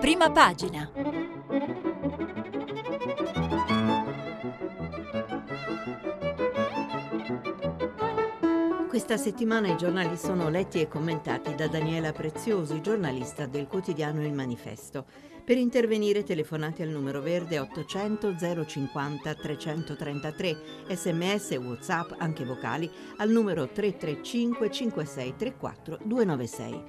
[0.00, 0.90] Prima pagina.
[8.88, 14.32] Questa settimana i giornali sono letti e commentati da Daniela Preziosi, giornalista del quotidiano Il
[14.32, 15.04] Manifesto.
[15.48, 18.36] Per intervenire telefonate al numero verde 800
[18.66, 20.56] 050 333,
[20.88, 26.84] sms whatsapp anche vocali al numero 335 5634 296.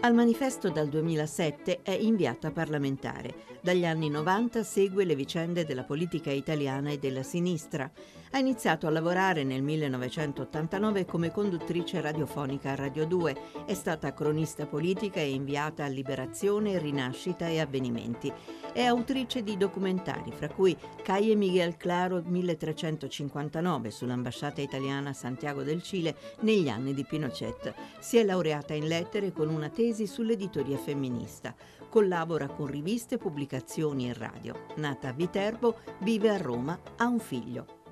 [0.00, 3.53] Al manifesto dal 2007 è inviata parlamentare.
[3.64, 7.90] Dagli anni 90 segue le vicende della politica italiana e della sinistra.
[8.32, 13.36] Ha iniziato a lavorare nel 1989 come conduttrice radiofonica a Radio 2.
[13.64, 18.30] È stata cronista politica e inviata a Liberazione, Rinascita e Avvenimenti.
[18.70, 25.82] È autrice di documentari, fra cui Calle Miguel Claro 1359 sull'ambasciata italiana a Santiago del
[25.82, 27.72] Cile negli anni di Pinochet.
[27.98, 31.54] Si è laureata in lettere con una tesi sull'editoria femminista.
[31.94, 34.66] Collabora con riviste, pubblicazioni e radio.
[34.78, 37.83] Nata a Viterbo, vive a Roma, ha un figlio.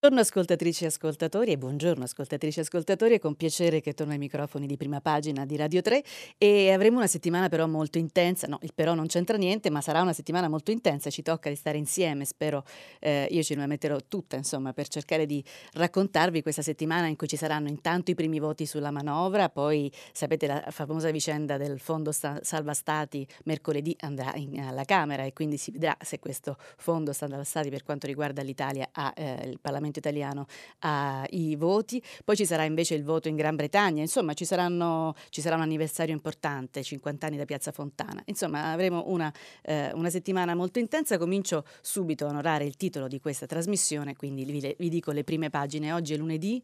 [0.00, 4.18] Buongiorno ascoltatrici e ascoltatori e buongiorno ascoltatrici e ascoltatori, è con piacere che torno ai
[4.18, 6.04] microfoni di prima pagina di Radio 3
[6.38, 10.00] e avremo una settimana però molto intensa, no il però non c'entra niente, ma sarà
[10.00, 12.62] una settimana molto intensa, ci tocca di stare insieme, spero
[13.00, 17.26] eh, io ce la metterò tutta insomma per cercare di raccontarvi questa settimana in cui
[17.26, 22.12] ci saranno intanto i primi voti sulla manovra, poi sapete la famosa vicenda del fondo
[22.12, 27.12] sta- salva stati mercoledì andrà in, alla Camera e quindi si vedrà se questo fondo
[27.12, 30.46] salva stati per quanto riguarda l'Italia ha eh, il Parlamento Parlamento italiano
[30.80, 35.40] ai voti, poi ci sarà invece il voto in Gran Bretagna, insomma ci, saranno, ci
[35.40, 40.54] sarà un anniversario importante, 50 anni da Piazza Fontana, insomma avremo una, eh, una settimana
[40.54, 45.10] molto intensa, comincio subito a onorare il titolo di questa trasmissione, quindi vi, vi dico
[45.12, 46.62] le prime pagine, oggi è lunedì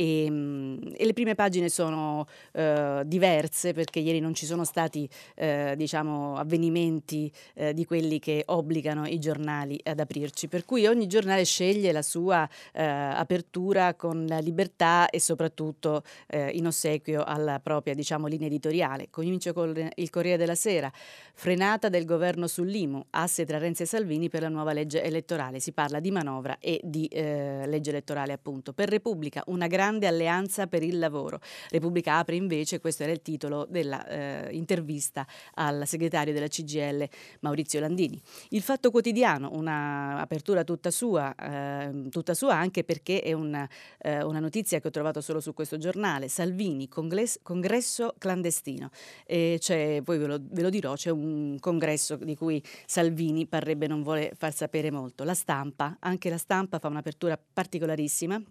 [0.00, 5.08] e, ehm, e, le prime pagine sono eh, diverse perché ieri non ci sono stati
[5.34, 11.08] eh, diciamo, avvenimenti eh, di quelli che obbligano i giornali ad aprirci, per cui ogni
[11.08, 17.94] giornale sceglie la sua eh, apertura con libertà e soprattutto eh, in ossequio alla propria
[17.94, 19.08] diciamo, linea editoriale.
[19.10, 20.90] Comincio con il Corriere della Sera,
[21.34, 25.72] frenata del governo sull'IMU, asse tra Renzi e Salvini per la nuova legge elettorale, si
[25.72, 28.72] parla di manovra e di eh, legge elettorale appunto.
[28.72, 31.40] Per Repubblica una grande grande alleanza per il lavoro.
[31.70, 37.08] Repubblica apre invece, questo era il titolo dell'intervista eh, al segretario della CGL
[37.40, 38.20] Maurizio Landini.
[38.50, 44.40] Il Fatto Quotidiano, un'apertura tutta sua, eh, tutta sua anche perché è una, eh, una,
[44.40, 46.28] notizia che ho trovato solo su questo giornale.
[46.28, 48.90] Salvini, congresso, congresso clandestino.
[49.26, 54.32] poi ve lo, ve lo dirò, c'è un congresso di cui Salvini parrebbe non vuole
[54.36, 55.24] far sapere molto.
[55.24, 58.42] La stampa, anche la stampa fa un'apertura particolarissima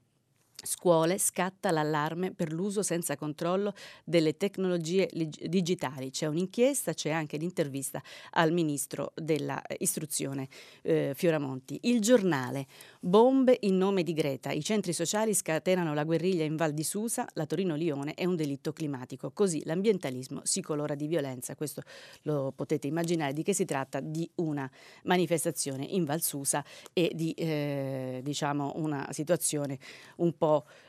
[0.64, 3.74] Scuole scatta l'allarme per l'uso senza controllo
[4.04, 6.10] delle tecnologie digitali.
[6.10, 8.02] C'è un'inchiesta, c'è anche l'intervista
[8.32, 10.48] al ministro dell'istruzione
[10.82, 11.78] eh, Fioramonti.
[11.84, 12.66] Il giornale,
[13.00, 14.52] bombe in nome di Greta.
[14.52, 18.74] I centri sociali scatenano la guerriglia in Val di Susa, la Torino-Lione è un delitto
[18.74, 19.30] climatico.
[19.30, 21.56] Così l'ambientalismo si colora di violenza.
[21.56, 21.84] Questo
[22.24, 24.70] lo potete immaginare di che si tratta di una
[25.04, 29.78] manifestazione in Val Susa e di eh, diciamo una situazione
[30.18, 30.46] un po'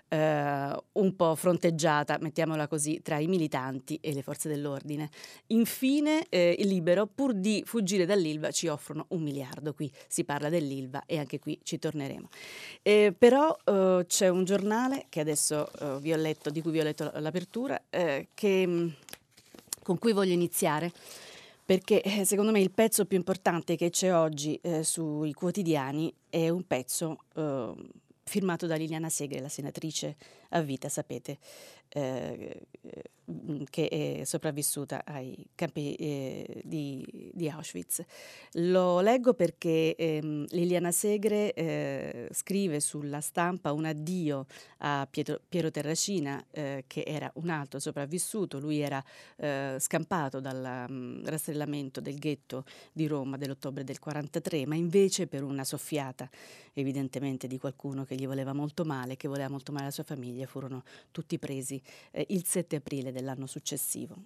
[0.09, 5.11] eh, un po' fronteggiata, mettiamola così, tra i militanti e le forze dell'ordine.
[5.49, 9.75] Infine, eh, il Libero, pur di fuggire dall'Ilva, ci offrono un miliardo.
[9.75, 12.29] Qui si parla dell'Ilva e anche qui ci torneremo.
[12.83, 16.81] Eh, però eh, c'è un giornale che adesso eh, vi ho letto, di cui vi
[16.81, 18.89] ho letto l'apertura, eh, che, mm,
[19.83, 20.93] con cui voglio iniziare
[21.69, 26.67] perché secondo me il pezzo più importante che c'è oggi eh, sui quotidiani è un
[26.67, 27.75] pezzo eh,
[28.29, 30.17] firmato da Liliana Segre, la senatrice
[30.51, 31.39] a vita, sapete,
[31.91, 32.67] eh,
[33.31, 38.03] mm, che è sopravvissuta ai campi eh, di, di, Auschwitz.
[38.53, 44.47] Lo leggo perché ehm, Liliana Segre eh, scrive sulla stampa un addio
[44.79, 48.59] a Pietro, Piero Terracina, eh, che era un altro sopravvissuto.
[48.59, 49.03] Lui era
[49.37, 55.43] eh, scampato dal um, rastrellamento del ghetto di Roma dell'ottobre del 43, ma invece per
[55.43, 56.29] una soffiata,
[56.75, 60.38] evidentemente, di qualcuno che gli voleva molto male, che voleva molto male alla sua famiglia,
[60.47, 61.81] furono tutti presi
[62.11, 64.17] eh, il 7 aprile dell'anno successivo.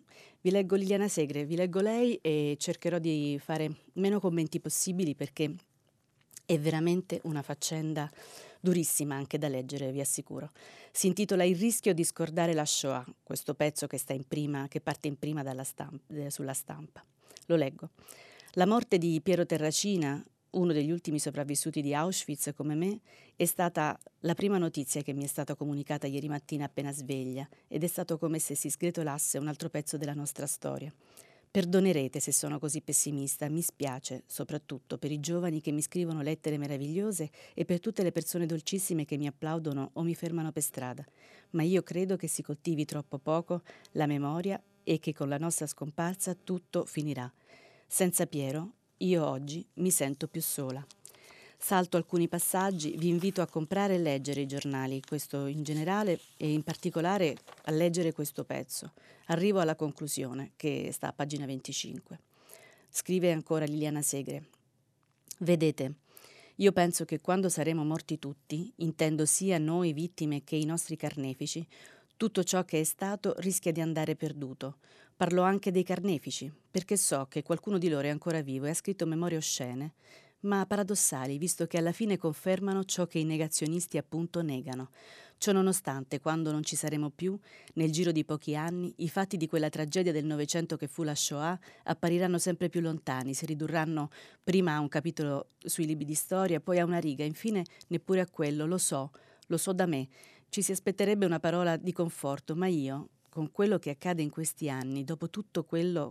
[0.40, 5.54] Vi leggo Liliana Segre, vi leggo lei e cercherò di fare meno commenti possibili perché
[6.44, 8.10] è veramente una faccenda
[8.60, 10.50] durissima anche da leggere, vi assicuro.
[10.90, 15.08] Si intitola Il rischio di scordare la Shoah, questo pezzo che, in prima, che parte
[15.08, 17.04] in prima stampa, sulla stampa.
[17.46, 17.90] Lo leggo.
[18.52, 23.00] La morte di Piero Terracina uno degli ultimi sopravvissuti di Auschwitz come me,
[23.36, 27.84] è stata la prima notizia che mi è stata comunicata ieri mattina appena sveglia ed
[27.84, 30.92] è stato come se si sgretolasse un altro pezzo della nostra storia.
[31.50, 36.56] Perdonerete se sono così pessimista, mi spiace, soprattutto per i giovani che mi scrivono lettere
[36.56, 41.04] meravigliose e per tutte le persone dolcissime che mi applaudono o mi fermano per strada,
[41.50, 43.60] ma io credo che si coltivi troppo poco
[43.92, 47.30] la memoria e che con la nostra scomparsa tutto finirà.
[47.86, 50.84] Senza Piero, io oggi mi sento più sola.
[51.58, 56.52] Salto alcuni passaggi, vi invito a comprare e leggere i giornali, questo in generale e
[56.52, 58.92] in particolare a leggere questo pezzo.
[59.26, 62.18] Arrivo alla conclusione, che sta a pagina 25.
[62.90, 64.48] Scrive ancora Liliana Segre.
[65.38, 65.94] Vedete,
[66.56, 71.66] io penso che quando saremo morti tutti, intendo sia noi vittime che i nostri carnefici,
[72.16, 74.78] tutto ciò che è stato rischia di andare perduto.
[75.22, 78.74] Parlo anche dei carnefici, perché so che qualcuno di loro è ancora vivo e ha
[78.74, 79.92] scritto memorie oscene
[80.40, 84.90] ma paradossali, visto che alla fine confermano ciò che i negazionisti appunto negano.
[85.38, 87.38] Ciò nonostante, quando non ci saremo più,
[87.74, 91.14] nel giro di pochi anni, i fatti di quella tragedia del Novecento che fu la
[91.14, 94.10] Shoah appariranno sempre più lontani, si ridurranno
[94.42, 98.26] prima a un capitolo sui libri di storia, poi a una riga, infine neppure a
[98.26, 99.12] quello, lo so,
[99.46, 100.08] lo so da me.
[100.48, 104.68] Ci si aspetterebbe una parola di conforto, ma io, con quello che accade in questi
[104.68, 105.64] anni, dopo tutto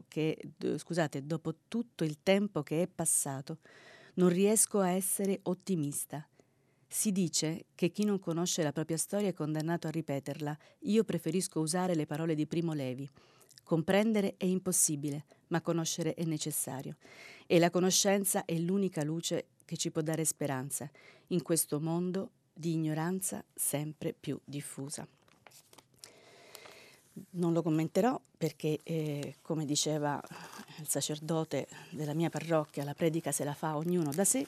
[0.08, 0.42] che,
[0.76, 3.60] scusate, dopo tutto il tempo che è passato,
[4.16, 6.28] non riesco a essere ottimista.
[6.88, 10.58] Si dice che chi non conosce la propria storia è condannato a ripeterla.
[10.80, 13.08] Io preferisco usare le parole di Primo Levi.
[13.64, 16.96] Comprendere è impossibile, ma conoscere è necessario.
[17.46, 20.90] E la conoscenza è l'unica luce che ci può dare speranza
[21.28, 25.08] in questo mondo di ignoranza sempre più diffusa.
[27.32, 30.22] Non lo commenterò perché, eh, come diceva
[30.80, 34.46] il sacerdote della mia parrocchia, la predica se la fa ognuno da sé,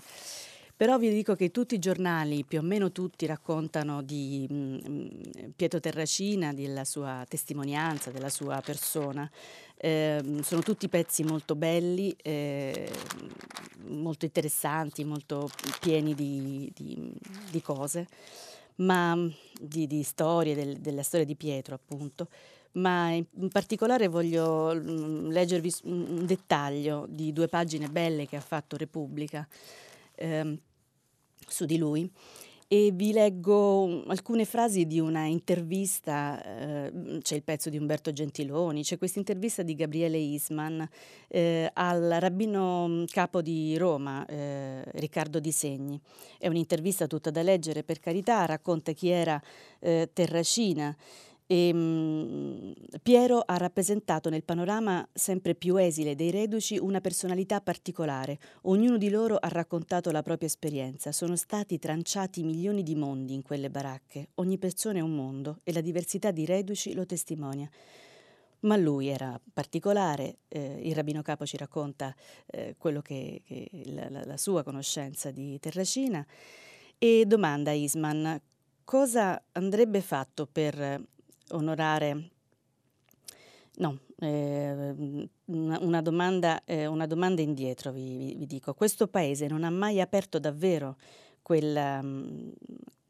[0.76, 5.08] però vi dico che tutti i giornali, più o meno tutti, raccontano di mh, mm,
[5.56, 9.30] Pietro Terracina, della sua testimonianza, della sua persona.
[9.78, 12.92] Eh, sono tutti pezzi molto belli, eh,
[13.88, 15.50] molto interessanti, molto
[15.80, 17.14] pieni di, di,
[17.52, 18.08] di cose
[18.78, 19.16] ma
[19.60, 22.28] di, di storie, del, della storia di Pietro appunto,
[22.74, 28.36] ma in, in particolare voglio mh, mm, leggervi un dettaglio di due pagine belle che
[28.36, 29.48] ha fatto Repubblica
[30.16, 30.58] eh,
[31.48, 32.10] su di lui
[32.74, 38.82] e vi leggo alcune frasi di una intervista, eh, c'è il pezzo di Umberto Gentiloni,
[38.82, 40.90] c'è questa intervista di Gabriele Isman
[41.28, 46.02] eh, al rabbino capo di Roma, eh, Riccardo Di Segni.
[46.40, 49.40] È un'intervista tutta da leggere, per carità, racconta chi era
[49.78, 50.98] eh, Terracina.
[51.46, 58.40] E, um, Piero ha rappresentato nel panorama sempre più esile dei reduci una personalità particolare.
[58.64, 61.12] Ognuno di loro ha raccontato la propria esperienza.
[61.12, 64.30] Sono stati tranciati milioni di mondi in quelle baracche.
[64.36, 67.70] Ogni persona è un mondo e la diversità di reduci lo testimonia.
[68.62, 74.24] Ma lui era particolare, eh, il rabbino capo ci racconta eh, quello che, che la,
[74.24, 76.26] la sua conoscenza di Terracina
[76.98, 78.40] e domanda a Isman
[78.86, 81.04] cosa andrebbe fatto per
[81.52, 82.32] onorare
[83.76, 88.76] No, eh, una, domanda, eh, una, domanda, indietro vi, vi, vi, dico.
[88.76, 90.98] Questo paese non ha mai aperto davvero
[91.42, 92.54] quel, um,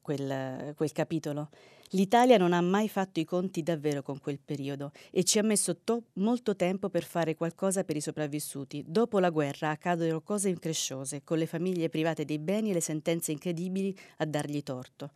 [0.01, 1.49] quel, quel, capitolo.
[1.89, 5.79] L'Italia non ha mai fatto i conti davvero con quel periodo e ci ha messo
[5.83, 8.85] to- molto tempo per fare qualcosa per i sopravvissuti.
[8.87, 13.33] Dopo la guerra accadono cose incresciose, con le famiglie private dei beni e le sentenze
[13.33, 15.11] incredibili a dargli torto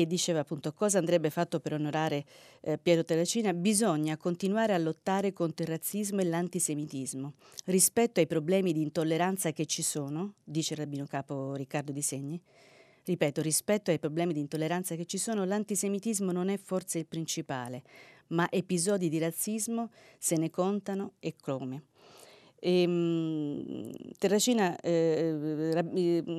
[0.00, 2.24] e diceva appunto cosa andrebbe fatto per onorare
[2.60, 7.34] eh, Piero Terracina, bisogna continuare a lottare contro il razzismo e l'antisemitismo.
[7.64, 12.40] Rispetto ai problemi di intolleranza che ci sono, dice il rabbino capo Riccardo Di Segni,
[13.04, 17.82] ripeto, rispetto ai problemi di intolleranza che ci sono, l'antisemitismo non è forse il principale,
[18.28, 21.84] ma episodi di razzismo se ne contano e come.
[22.60, 25.84] E, um, Terracina eh,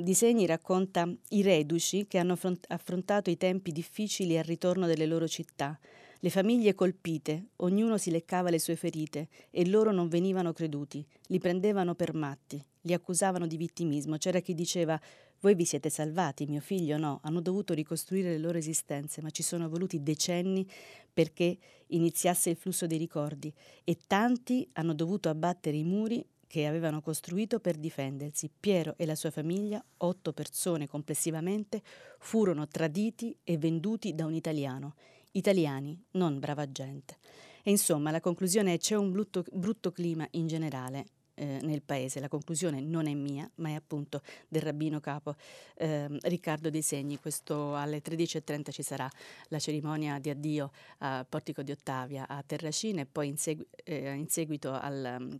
[0.03, 5.27] Disegni racconta i reduci che hanno affront- affrontato i tempi difficili al ritorno delle loro
[5.27, 5.79] città,
[6.21, 11.39] le famiglie colpite, ognuno si leccava le sue ferite e loro non venivano creduti, li
[11.39, 14.17] prendevano per matti, li accusavano di vittimismo.
[14.17, 14.99] C'era chi diceva
[15.41, 19.43] voi vi siete salvati, mio figlio no, hanno dovuto ricostruire le loro esistenze, ma ci
[19.43, 20.67] sono voluti decenni
[21.11, 23.53] perché iniziasse il flusso dei ricordi
[23.83, 28.49] e tanti hanno dovuto abbattere i muri che avevano costruito per difendersi.
[28.59, 31.81] Piero e la sua famiglia, otto persone complessivamente,
[32.17, 34.95] furono traditi e venduti da un italiano.
[35.31, 37.17] Italiani, non brava gente.
[37.61, 41.05] E insomma, la conclusione è c'è un brutto, brutto clima in generale
[41.39, 42.19] eh, nel paese.
[42.19, 45.35] La conclusione non è mia, ma è appunto del rabbino capo
[45.75, 47.17] eh, Riccardo De Segni.
[47.17, 49.09] Questo alle 13.30 ci sarà
[49.47, 54.13] la cerimonia di addio a Portico di Ottavia a Terracina e poi in, segu- eh,
[54.13, 55.39] in seguito al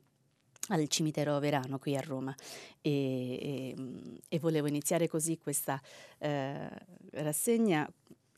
[0.72, 2.36] al cimitero Verano qui a Roma
[2.80, 3.76] e, e,
[4.28, 5.82] e volevo iniziare così questa
[6.20, 6.70] eh,
[7.14, 7.92] rassegna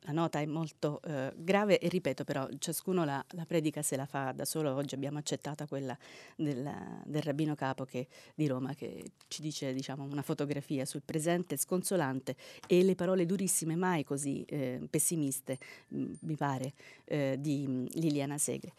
[0.05, 4.05] la nota è molto eh, grave e ripeto però, ciascuno la, la, predica se la
[4.05, 4.74] fa da solo.
[4.74, 5.96] Oggi abbiamo accettata quella
[6.36, 6.70] del,
[7.05, 12.36] del rabbino capo che, di Roma che ci dice diciamo, una fotografia sul presente sconsolante
[12.67, 16.74] e le parole durissime, mai così eh, pessimiste, mh, mi pare,
[17.05, 18.74] eh, di Liliana Segre.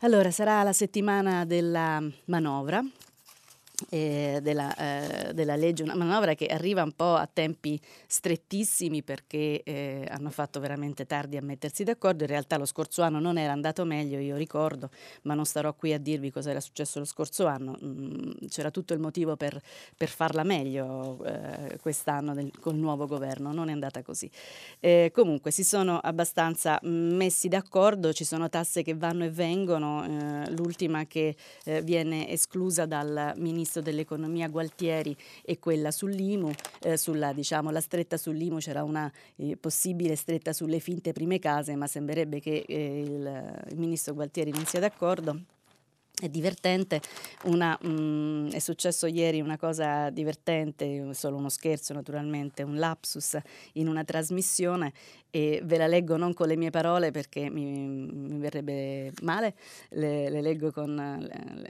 [0.00, 2.84] Allora, sarà la settimana della manovra
[3.88, 9.62] eh, della, eh, della, legge, una manovra che arriva un po' a tempi strettissimi perché
[9.64, 12.22] eh, hanno fatto veramente tardi a mettersi d'accordo.
[12.22, 14.90] In realtà lo scorso anno non era andato meglio, io ricordo,
[15.22, 17.76] ma non starò qui a dirvi cosa era successo lo scorso anno.
[17.84, 19.60] Mm, c'era tutto il motivo per,
[19.96, 24.30] per farla meglio eh, quest'anno del, col nuovo governo, non è andata così.
[24.78, 30.50] Eh, comunque si sono abbastanza messi d'accordo, ci sono tasse che vanno e vengono, eh,
[30.52, 31.34] l'ultima che
[31.82, 36.50] viene esclusa dal ministro ministro dell'economia Gualtieri e quella sull'IMU,
[36.82, 41.74] eh, sulla diciamo, la stretta sull'IMU c'era una eh, possibile stretta sulle finte prime case,
[41.74, 45.40] ma sembrerebbe che eh, il, il ministro Gualtieri non sia d'accordo.
[46.16, 47.00] È divertente,
[47.46, 53.36] una, mh, è successo ieri una cosa divertente, solo uno scherzo naturalmente, un lapsus
[53.72, 54.92] in una trasmissione
[55.28, 59.56] e ve la leggo non con le mie parole perché mi, mi verrebbe male,
[59.90, 60.94] le, le leggo con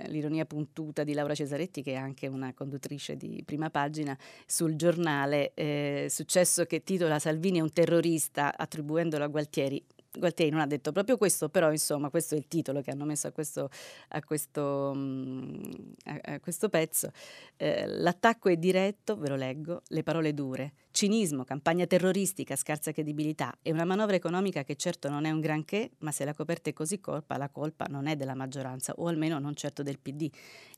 [0.08, 5.54] l'ironia puntuta di Laura Cesaretti che è anche una conduttrice di prima pagina sul giornale,
[5.54, 9.82] è successo che titola Salvini è un terrorista attribuendolo a Gualtieri,
[10.16, 13.26] Gualtieri non ha detto proprio questo, però insomma questo è il titolo che hanno messo
[13.26, 13.68] a questo,
[14.08, 15.62] a questo, mm,
[16.04, 17.10] a, questo pezzo.
[17.56, 23.52] Eh, l'attacco è diretto, ve lo leggo, le parole dure, cinismo, campagna terroristica, scarsa credibilità
[23.62, 26.72] e una manovra economica che certo non è un granché, ma se la coperta è
[26.72, 30.30] così colpa, la colpa non è della maggioranza o almeno non certo del PD,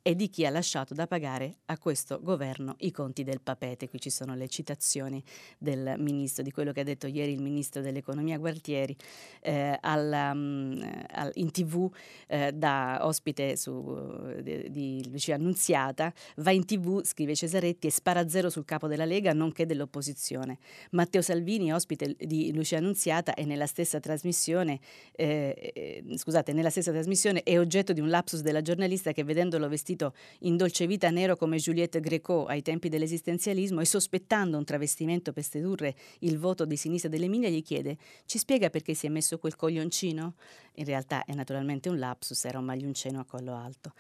[0.06, 3.88] e di chi ha lasciato da pagare a questo governo i conti del papete.
[3.88, 5.20] Qui ci sono le citazioni
[5.58, 8.96] del ministro, di quello che ha detto ieri il ministro dell'economia Gualtieri
[9.40, 11.90] eh, alla, um, al, in tv
[12.26, 18.28] eh, da ospite su, di, di Lucia Annunziata, va in tv, scrive Cesaretti, e spara
[18.28, 20.59] zero sul capo della Lega, nonché dell'opposizione opposizione.
[20.90, 24.80] Matteo Salvini, ospite di Lucia Annunziata, e nella stessa trasmissione,
[25.12, 29.68] eh, eh, scusate, nella stessa trasmissione è oggetto di un lapsus della giornalista che vedendolo
[29.68, 35.33] vestito in dolce vita nero come Juliette Greco ai tempi dell'esistenzialismo e sospettando un travestimento
[35.33, 39.38] per sedurre il voto di sinistra dell'Emilia gli chiede ci spiega perché si è messo
[39.38, 40.35] quel coglioncino?
[40.75, 43.94] In realtà è naturalmente un lapsus, era un maglioncino a collo alto.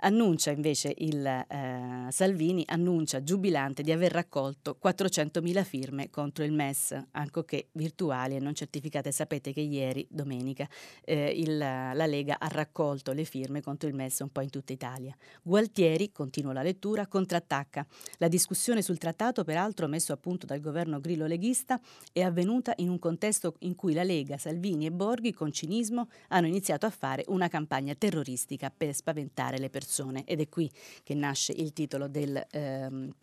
[0.00, 6.96] Annuncia invece il eh, Salvini, annuncia giubilante di aver raccolto 400.000 firme contro il MES,
[7.12, 9.10] ancorché virtuali e non certificate.
[9.10, 10.68] Sapete che ieri, domenica,
[11.04, 14.72] eh, il, la Lega ha raccolto le firme contro il MES un po' in tutta
[14.72, 15.12] Italia.
[15.42, 17.84] Gualtieri, continua la lettura, contrattacca.
[18.18, 21.80] La discussione sul trattato, peraltro messo a punto dal governo grillo-leghista,
[22.12, 26.46] è avvenuta in un contesto in cui la Lega, Salvini e Borghi, con cinismo, hanno
[26.46, 30.70] iniziato a fare una campagna terroristica per spaventare le persone persone ed è qui
[31.02, 32.44] che nasce il titolo del...
[32.50, 33.14] Ehm,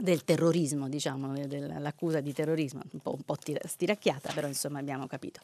[0.00, 3.36] del terrorismo, diciamo, dell'accusa di terrorismo, un po', un po
[3.66, 5.40] stiracchiata, però insomma abbiamo capito.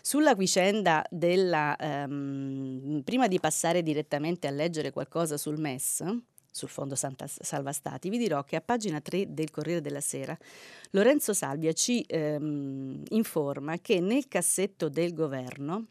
[0.00, 6.04] Sulla vicenda della, ehm, prima di passare direttamente a leggere qualcosa sul MES,
[6.48, 10.38] sul Fondo Santa Salva Stati, vi dirò che a pagina 3 del Corriere della Sera
[10.90, 15.86] Lorenzo Salvia ci ehm, informa che nel cassetto del governo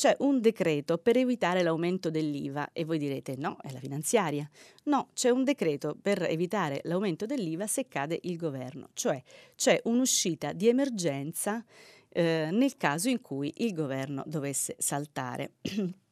[0.00, 4.48] c'è un decreto per evitare l'aumento dell'IVA e voi direte no, è la finanziaria.
[4.84, 9.22] No, c'è un decreto per evitare l'aumento dell'IVA se cade il governo, cioè
[9.54, 11.62] c'è un'uscita di emergenza
[12.08, 15.56] eh, nel caso in cui il governo dovesse saltare.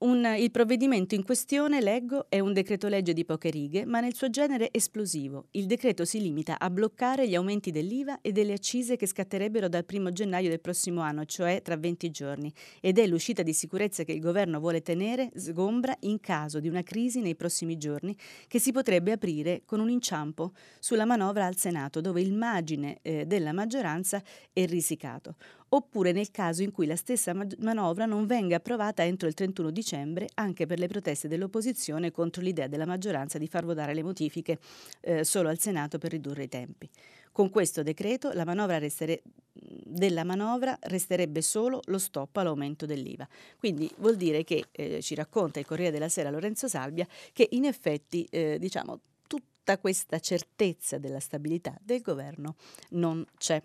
[0.00, 4.14] Un, il provvedimento in questione, leggo, è un decreto legge di poche righe, ma nel
[4.14, 5.46] suo genere esplosivo.
[5.50, 9.84] Il decreto si limita a bloccare gli aumenti dell'IVA e delle accise che scatterebbero dal
[9.90, 14.12] 1 gennaio del prossimo anno, cioè tra 20 giorni, ed è l'uscita di sicurezza che
[14.12, 18.70] il governo vuole tenere sgombra in caso di una crisi nei prossimi giorni che si
[18.70, 24.22] potrebbe aprire con un inciampo sulla manovra al Senato, dove il margine eh, della maggioranza
[24.52, 25.34] è risicato
[25.70, 30.28] oppure nel caso in cui la stessa manovra non venga approvata entro il 31 dicembre
[30.34, 34.58] anche per le proteste dell'opposizione contro l'idea della maggioranza di far votare le modifiche
[35.00, 36.88] eh, solo al Senato per ridurre i tempi.
[37.32, 39.22] Con questo decreto la manovra restere,
[39.52, 43.28] della manovra resterebbe solo lo stop all'aumento dell'IVA.
[43.58, 47.64] Quindi vuol dire che, eh, ci racconta il Corriere della Sera Lorenzo Salvia, che in
[47.64, 52.56] effetti eh, diciamo, tutta questa certezza della stabilità del governo
[52.90, 53.62] non c'è.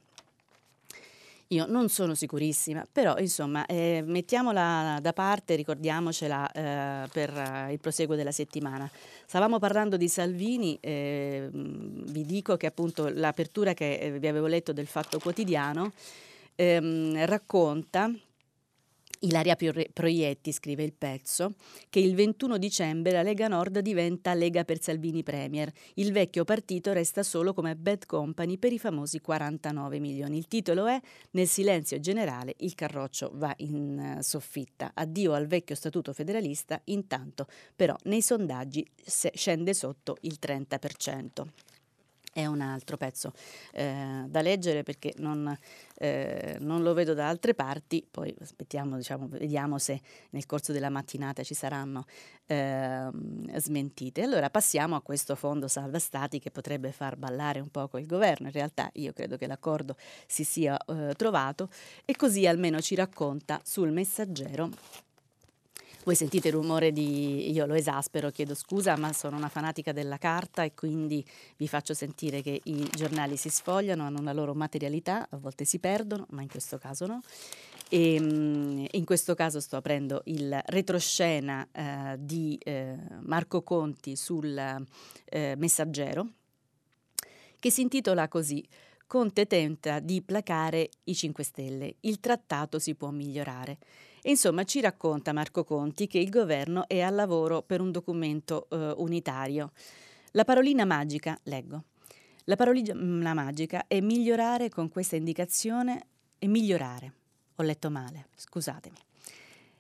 [1.48, 7.80] Io non sono sicurissima, però insomma eh, mettiamola da parte, ricordiamocela eh, per eh, il
[7.80, 8.90] proseguo della settimana.
[9.26, 14.74] Stavamo parlando di Salvini, eh, vi dico che appunto l'apertura che eh, vi avevo letto
[14.74, 15.92] del Fatto Quotidiano
[16.56, 18.12] ehm, racconta
[19.24, 21.54] Ilaria Proietti scrive il pezzo
[21.90, 25.72] che il 21 dicembre la Lega Nord diventa Lega per Salvini Premier.
[25.96, 30.38] Il vecchio partito resta solo come bad company per i famosi 49 milioni.
[30.38, 31.00] Il titolo è
[31.32, 34.92] Nel silenzio generale il carroccio va in eh, soffitta.
[34.94, 41.46] Addio al vecchio statuto federalista, intanto però nei sondaggi scende sotto il 30%
[42.34, 43.32] è un altro pezzo
[43.72, 45.56] eh, da leggere perché non,
[45.96, 50.90] eh, non, lo vedo da altre parti, poi aspettiamo, diciamo, vediamo se nel corso della
[50.90, 52.06] mattinata ci saranno
[52.48, 53.10] eh,
[53.56, 54.24] smentite.
[54.24, 58.48] Allora passiamo a questo fondo salva stati che potrebbe far ballare un poco il governo,
[58.48, 61.70] in realtà io credo che l'accordo si sia eh, trovato
[62.04, 64.72] e così almeno ci racconta sul messaggero
[66.04, 67.52] voi sentite il rumore di...
[67.52, 71.26] io lo esaspero, chiedo scusa, ma sono una fanatica della carta e quindi
[71.58, 75.80] vi faccio sentire che i giornali si sfogliano, hanno una loro materialità, a volte si
[75.80, 77.22] perdono, ma in questo caso no.
[77.90, 84.58] E ehm, in questo caso sto aprendo il retroscena eh, di eh, Marco Conti sul
[85.26, 86.28] eh, Messaggero,
[87.60, 88.66] che si intitola così
[89.08, 93.78] Conte tenta di placare i 5 Stelle, il trattato si può migliorare.
[94.24, 98.94] Insomma, ci racconta Marco Conti che il governo è al lavoro per un documento eh,
[98.98, 99.72] unitario.
[100.32, 101.84] La parolina magica, leggo,
[102.46, 106.06] la parolina magica è migliorare con questa indicazione
[106.40, 107.14] e migliorare.
[107.56, 108.98] Ho letto male, scusatemi.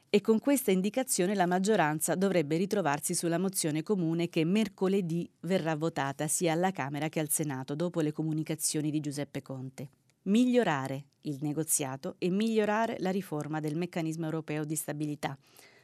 [0.10, 6.28] E con questa indicazione la maggioranza dovrebbe ritrovarsi sulla mozione comune che mercoledì verrà votata
[6.28, 9.90] sia alla Camera che al Senato dopo le comunicazioni di Giuseppe Conte
[10.24, 15.38] migliorare il negoziato e migliorare la riforma del meccanismo europeo di stabilità,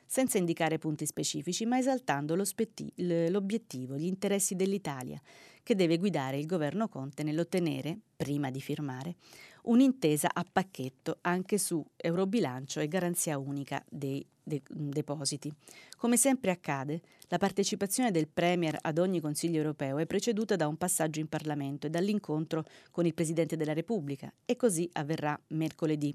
[0.06, 5.22] senza indicare punti specifici, ma esaltando l'obiettivo, gli interessi dell'Italia,
[5.62, 9.16] che deve guidare il governo Conte nell'ottenere, prima di firmare,
[9.64, 15.50] un'intesa a pacchetto anche su eurobilancio e garanzia unica dei de- depositi.
[15.96, 20.76] Come sempre accade, la partecipazione del Premier ad ogni Consiglio europeo è preceduta da un
[20.76, 26.14] passaggio in Parlamento e dall'incontro con il Presidente della Repubblica e così avverrà mercoledì.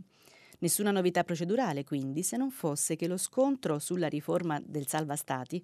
[0.58, 5.62] Nessuna novità procedurale, quindi, se non fosse che lo scontro sulla riforma del salva stati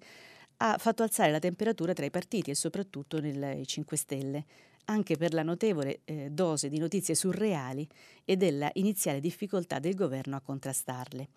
[0.57, 4.45] ha fatto alzare la temperatura tra i partiti e soprattutto nei 5 Stelle,
[4.85, 7.87] anche per la notevole eh, dose di notizie surreali
[8.23, 11.29] e della iniziale difficoltà del governo a contrastarle.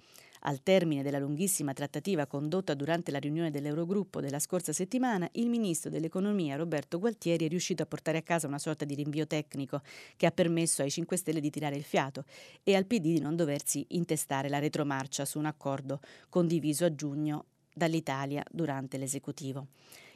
[0.46, 5.88] Al termine della lunghissima trattativa condotta durante la riunione dell'Eurogruppo della scorsa settimana, il ministro
[5.88, 9.80] dell'Economia Roberto Gualtieri è riuscito a portare a casa una sorta di rinvio tecnico
[10.16, 12.24] che ha permesso ai 5 Stelle di tirare il fiato
[12.62, 17.46] e al PD di non doversi intestare la retromarcia su un accordo condiviso a giugno
[17.72, 19.68] dall'Italia durante l'esecutivo.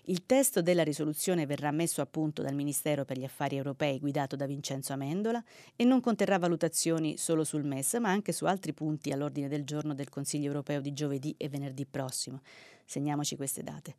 [0.08, 4.36] Il testo della risoluzione verrà messo a punto dal Ministero per gli Affari Europei guidato
[4.36, 5.44] da Vincenzo Amendola
[5.76, 9.92] e non conterrà valutazioni solo sul MES, ma anche su altri punti all'ordine del giorno
[9.92, 12.40] del Consiglio Europeo di giovedì e venerdì prossimo.
[12.86, 13.96] Segniamoci queste date.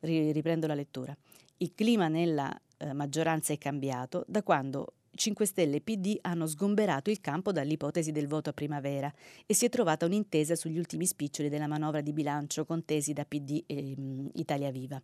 [0.00, 1.14] Riprendo la lettura.
[1.58, 7.10] Il clima nella eh, maggioranza è cambiato da quando 5 Stelle e PD hanno sgomberato
[7.10, 9.12] il campo dall'ipotesi del voto a primavera
[9.44, 13.62] e si è trovata un'intesa sugli ultimi spiccioli della manovra di bilancio contesi da PD
[13.66, 15.02] e um, Italia Viva.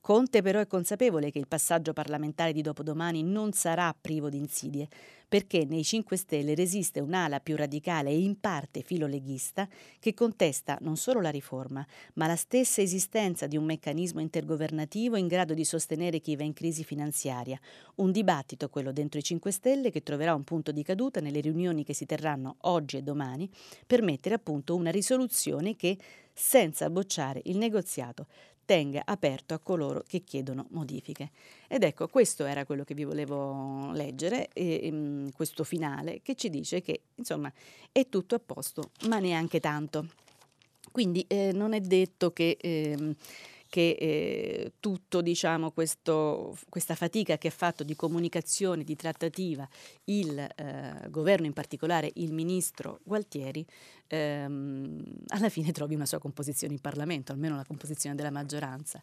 [0.00, 4.88] Conte però è consapevole che il passaggio parlamentare di dopodomani non sarà privo di insidie,
[5.28, 10.96] perché nei 5 Stelle resiste un'ala più radicale e in parte filoleghista che contesta non
[10.96, 16.20] solo la riforma, ma la stessa esistenza di un meccanismo intergovernativo in grado di sostenere
[16.20, 17.60] chi va in crisi finanziaria.
[17.96, 21.84] Un dibattito, quello dentro i 5 Stelle, che troverà un punto di caduta nelle riunioni
[21.84, 23.50] che si terranno oggi e domani
[23.86, 25.98] per mettere a punto una risoluzione che,
[26.32, 28.28] senza bocciare il negoziato,
[28.68, 31.30] tenga aperto a coloro che chiedono modifiche.
[31.68, 36.34] Ed ecco, questo era quello che vi volevo leggere, e, e, mm, questo finale, che
[36.34, 37.50] ci dice che insomma
[37.90, 40.08] è tutto a posto, ma neanche tanto.
[40.92, 42.58] Quindi eh, non è detto che...
[42.60, 43.16] Eh,
[43.68, 49.68] che eh, tutto diciamo, questo, questa fatica che ha fatto di comunicazione, di trattativa
[50.04, 53.64] il eh, governo, in particolare il ministro Gualtieri,
[54.06, 59.02] ehm, alla fine trovi una sua composizione in Parlamento, almeno la composizione della maggioranza.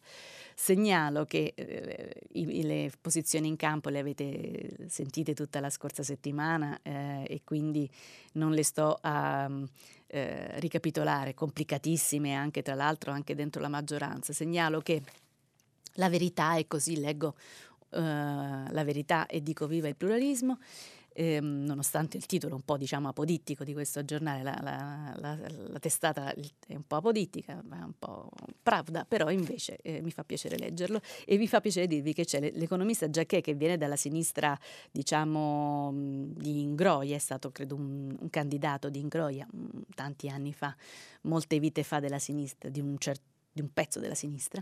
[0.56, 6.80] Segnalo che eh, i, le posizioni in campo le avete sentite tutta la scorsa settimana
[6.82, 7.90] eh, e quindi
[8.34, 9.50] non le sto a
[10.08, 14.34] eh, ricapitolare, complicatissime anche tra l'altro anche dentro la maggioranza.
[14.34, 15.02] Segnalo che
[15.94, 17.36] la verità è così, leggo
[17.90, 20.60] uh, la verità e dico viva il pluralismo,
[21.16, 25.38] ehm, nonostante il titolo un po' diciamo apodittico di questo giornale, la, la, la,
[25.70, 28.30] la testata è un po' apodittica, è un po'
[28.62, 32.52] pravda, però invece eh, mi fa piacere leggerlo e mi fa piacere dirvi che c'è
[32.54, 34.58] l'economista Giacché che viene dalla sinistra
[34.92, 39.48] diciamo di Ingroia, è stato credo un, un candidato di Ingroia
[39.94, 40.76] tanti anni fa,
[41.22, 44.62] molte vite fa della sinistra, di un certo di un pezzo della sinistra,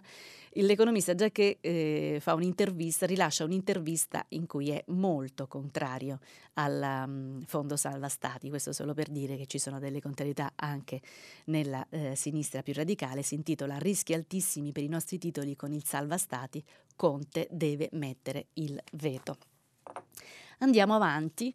[0.51, 6.19] l'economista già che eh, fa un'intervista, rilascia un'intervista in cui è molto contrario
[6.53, 11.01] al um, fondo salva stati, questo solo per dire che ci sono delle contrarietà anche
[11.45, 15.83] nella eh, sinistra più radicale, si intitola Rischi altissimi per i nostri titoli con il
[15.83, 16.63] salva stati,
[16.95, 19.37] Conte deve mettere il veto.
[20.63, 21.53] Andiamo avanti.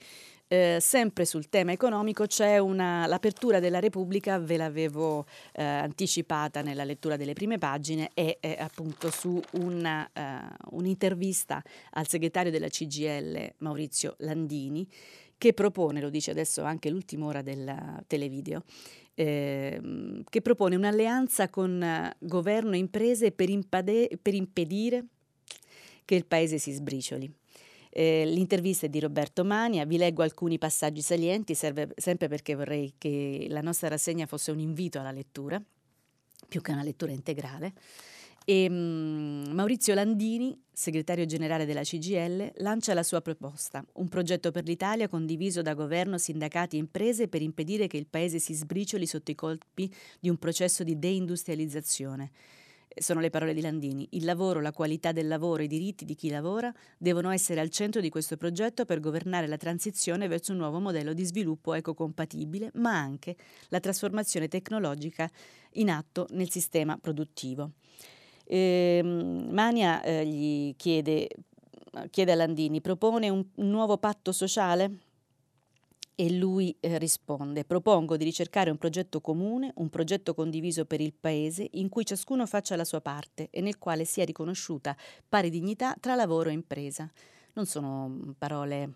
[0.51, 6.85] Eh, sempre sul tema economico c'è una, l'apertura della Repubblica, ve l'avevo eh, anticipata nella
[6.85, 13.55] lettura delle prime pagine, è, è appunto su una, uh, un'intervista al segretario della CGL
[13.59, 14.87] Maurizio Landini
[15.38, 18.64] che propone, lo dice adesso anche l'ultima ora del televideo,
[19.14, 25.05] eh, che propone un'alleanza con uh, governo e imprese per, impade- per impedire
[26.05, 27.38] che il paese si sbricioli.
[27.90, 32.94] Eh, l'intervista è di Roberto Mania, vi leggo alcuni passaggi salienti, serve sempre perché vorrei
[32.98, 35.62] che la nostra rassegna fosse un invito alla lettura,
[36.48, 37.72] più che una lettura integrale.
[38.44, 44.64] E, um, Maurizio Landini, segretario generale della CGL, lancia la sua proposta, un progetto per
[44.64, 49.31] l'Italia condiviso da governo, sindacati e imprese per impedire che il paese si sbricioli sotto
[49.31, 52.31] i colpi di un processo di deindustrializzazione
[53.00, 54.06] sono le parole di Landini.
[54.12, 58.00] Il lavoro, la qualità del lavoro, i diritti di chi lavora devono essere al centro
[58.00, 62.96] di questo progetto per governare la transizione verso un nuovo modello di sviluppo ecocompatibile, ma
[62.96, 63.37] anche
[63.68, 65.30] la trasformazione tecnologica
[65.72, 67.72] in atto nel sistema produttivo.
[68.44, 71.28] Eh, Mania eh, gli chiede,
[72.11, 75.08] chiede a Landini, propone un nuovo patto sociale?
[76.20, 81.12] E lui eh, risponde, propongo di ricercare un progetto comune, un progetto condiviso per il
[81.12, 84.96] Paese, in cui ciascuno faccia la sua parte e nel quale sia riconosciuta
[85.28, 87.09] pari dignità tra lavoro e impresa.
[87.52, 88.94] Non sono mm, parole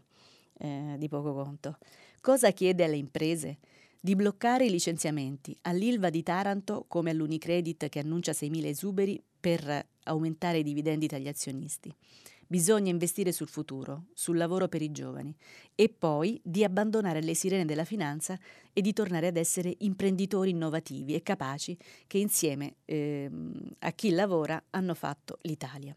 [0.58, 1.78] eh, di poco conto.
[2.20, 3.58] Cosa chiede alle imprese?
[4.00, 10.58] Di bloccare i licenziamenti all'Ilva di Taranto come all'Unicredit che annuncia 6.000 esuberi per aumentare
[10.58, 11.94] i dividendi agli azionisti.
[12.52, 15.34] Bisogna investire sul futuro, sul lavoro per i giovani
[15.74, 18.38] e poi di abbandonare le sirene della finanza
[18.74, 21.74] e di tornare ad essere imprenditori innovativi e capaci
[22.06, 23.30] che insieme eh,
[23.78, 25.96] a chi lavora hanno fatto l'Italia.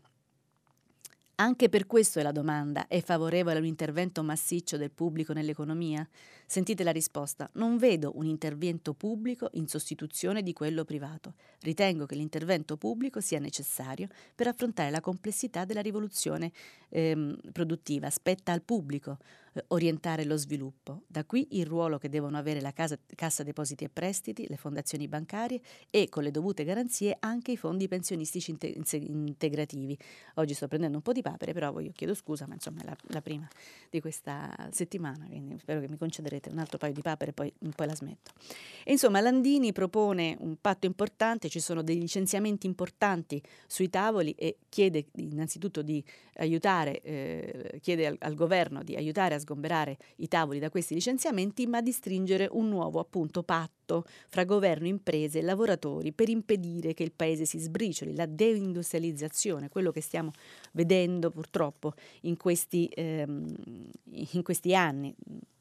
[1.37, 6.07] Anche per questo è la domanda, è favorevole a un intervento massiccio del pubblico nell'economia?
[6.47, 11.33] Sentite la risposta, non vedo un intervento pubblico in sostituzione di quello privato.
[11.61, 16.51] Ritengo che l'intervento pubblico sia necessario per affrontare la complessità della rivoluzione
[16.89, 18.09] ehm, produttiva.
[18.11, 19.17] Spetta al pubblico
[19.53, 21.01] eh, orientare lo sviluppo.
[21.07, 25.07] Da qui il ruolo che devono avere la casa, Cassa Depositi e Prestiti, le fondazioni
[25.07, 29.97] bancarie e con le dovute garanzie anche i fondi pensionistici inte- integrativi.
[30.35, 32.95] Oggi sto prendendo un po' di papere, però io chiedo scusa, ma insomma è la,
[33.07, 33.47] la prima
[33.89, 37.53] di questa settimana, quindi spero che mi concederete un altro paio di papere e poi,
[37.75, 38.31] poi la smetto.
[38.83, 44.57] E insomma Landini propone un patto importante, ci sono dei licenziamenti importanti sui tavoli e
[44.69, 46.03] chiede innanzitutto di
[46.35, 51.67] aiutare, eh, chiede al, al governo di aiutare a sgomberare i tavoli da questi licenziamenti,
[51.67, 53.84] ma di stringere un nuovo appunto patto
[54.27, 59.91] fra governo, imprese e lavoratori per impedire che il paese si sbricioli, la deindustrializzazione, quello
[59.91, 60.31] che stiamo
[60.71, 63.55] vedendo purtroppo in questi, ehm,
[64.33, 65.13] in questi anni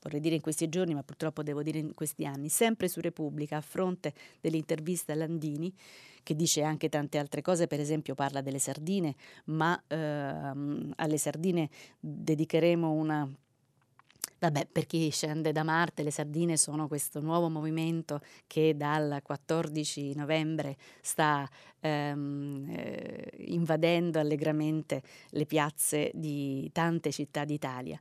[0.04, 3.56] vorrei dire in questi giorni, ma purtroppo devo dire in questi anni, sempre su Repubblica,
[3.56, 5.72] a fronte dell'intervista Landini,
[6.22, 9.14] che dice anche tante altre cose, per esempio parla delle sardine,
[9.46, 13.28] ma ehm, alle sardine dedicheremo una
[14.44, 20.14] Vabbè, per chi scende da Marte, le sardine sono questo nuovo movimento che dal 14
[20.14, 21.48] novembre sta
[21.80, 27.98] ehm, eh, invadendo allegramente le piazze di tante città d'Italia.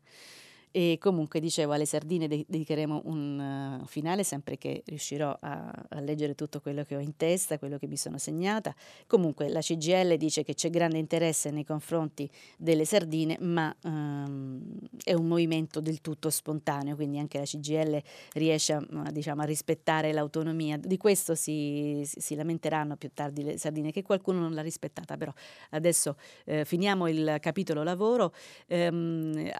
[0.76, 6.34] E comunque dicevo, alle sardine dedicheremo un uh, finale sempre che riuscirò a, a, leggere
[6.34, 8.74] tutto quello che ho in testa, quello che mi sono segnata.
[9.06, 14.64] Comunque la CGL dice che c'è grande interesse nei confronti delle sardine, ma um,
[15.04, 20.12] è un movimento del tutto spontaneo, quindi anche la CGL riesce a, diciamo, a rispettare
[20.12, 20.78] l'autonomia.
[20.78, 25.32] Di questo si, si, lamenteranno più tardi le sardine, che qualcuno non l'ha rispettata, però
[25.70, 28.34] adesso eh, finiamo il capitolo lavoro.
[28.70, 29.52] Um,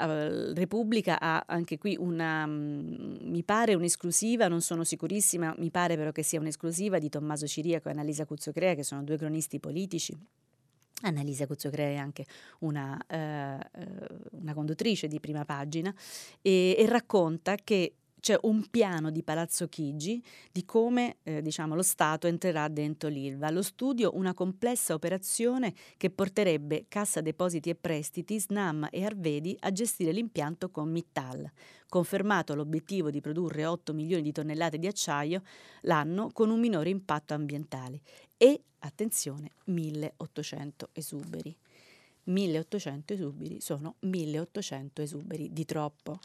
[0.56, 5.98] Repubblica Repubblica ha anche qui una, mm, mi pare un'esclusiva, non sono sicurissima, mi pare
[5.98, 10.18] però che sia un'esclusiva di Tommaso Ciriaco e Annalisa Cuzzocrea, che sono due cronisti politici.
[11.02, 12.26] Annalisa Cuzzocrea è anche
[12.60, 13.60] una, eh,
[14.32, 15.94] una, conduttrice di prima pagina
[16.42, 21.82] e, e racconta che c'è un piano di Palazzo Chigi di come eh, diciamo, lo
[21.82, 23.48] Stato entrerà dentro l'ILVA.
[23.48, 29.74] Allo studio una complessa operazione che porterebbe Cassa Depositi e Prestiti, Snam e Arvedi a
[29.74, 31.52] gestire l'impianto con Mittal.
[31.90, 35.42] Confermato l'obiettivo di produrre 8 milioni di tonnellate di acciaio
[35.82, 38.00] l'anno con un minore impatto ambientale
[38.38, 41.54] e, attenzione, 1800 esuberi.
[42.24, 46.20] 1800 esuberi sono 1800 esuberi di troppo.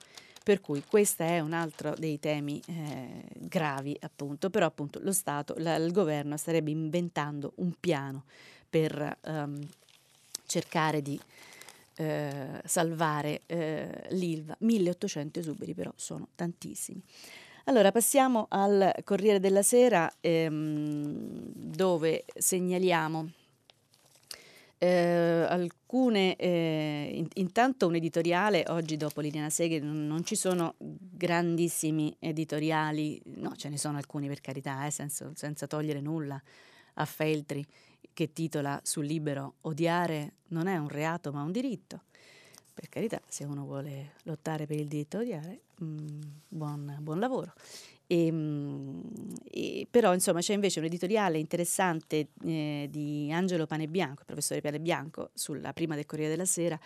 [0.48, 5.54] Per cui questo è un altro dei temi eh, gravi, appunto, però appunto lo Stato,
[5.58, 8.24] la, il governo starebbe inventando un piano
[8.70, 9.60] per um,
[10.46, 11.20] cercare di
[11.96, 14.56] eh, salvare eh, l'ILVA.
[14.60, 17.02] 1800 esuberi però sono tantissimi.
[17.64, 23.32] Allora passiamo al Corriere della Sera ehm, dove segnaliamo
[24.78, 32.14] eh, alcune, eh, in, intanto un editoriale, oggi dopo Liliana Seghe non, ci sono grandissimi
[32.18, 36.40] editoriali, no ce ne sono alcuni per carità, eh, senza, senza togliere nulla
[36.94, 37.64] a Feltri
[38.12, 42.02] che titola sul libero Odiare non è un reato ma un diritto.
[42.72, 47.18] Per carità, se uno vuole lottare per il diritto a odiare, mh, mm, buon, buon
[47.18, 47.52] lavoro.
[48.08, 49.02] E, ehm,
[49.44, 55.72] e, però insomma c'è invece un editoriale interessante eh, di Angelo Panebianco, professore Panebianco, sulla
[55.72, 56.80] prima del Corriere della Sera,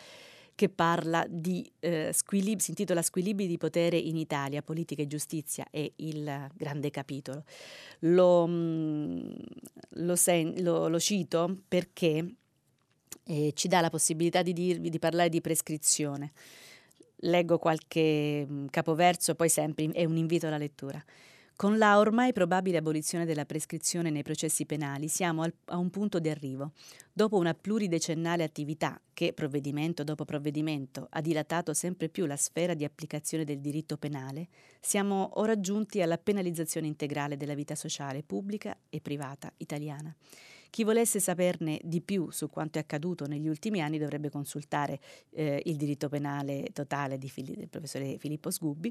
[0.55, 5.67] che parla di eh, squilib- si intitola Squilibri di potere in Italia, politica e giustizia,
[5.71, 7.45] è il grande capitolo.
[8.01, 9.31] Lo, mm,
[9.91, 12.35] lo, sen- lo, lo cito perché
[13.25, 16.33] eh, ci dà la possibilità di, dirvi, di parlare di prescrizione
[17.23, 21.03] leggo qualche mm, capoverso, poi sempre è un invito alla lettura.
[21.55, 26.19] Con la ormai probabile abolizione della prescrizione nei processi penali siamo al, a un punto
[26.19, 26.73] di arrivo.
[27.13, 32.85] Dopo una pluridecennale attività che, provvedimento dopo provvedimento, ha dilatato sempre più la sfera di
[32.85, 34.49] applicazione del diritto penale,
[34.81, 40.13] siamo ora giunti alla penalizzazione integrale della vita sociale, pubblica e privata italiana.
[40.73, 45.01] Chi volesse saperne di più su quanto è accaduto negli ultimi anni dovrebbe consultare
[45.33, 48.91] eh, il diritto penale totale Fili- del professore Filippo Sgubbi,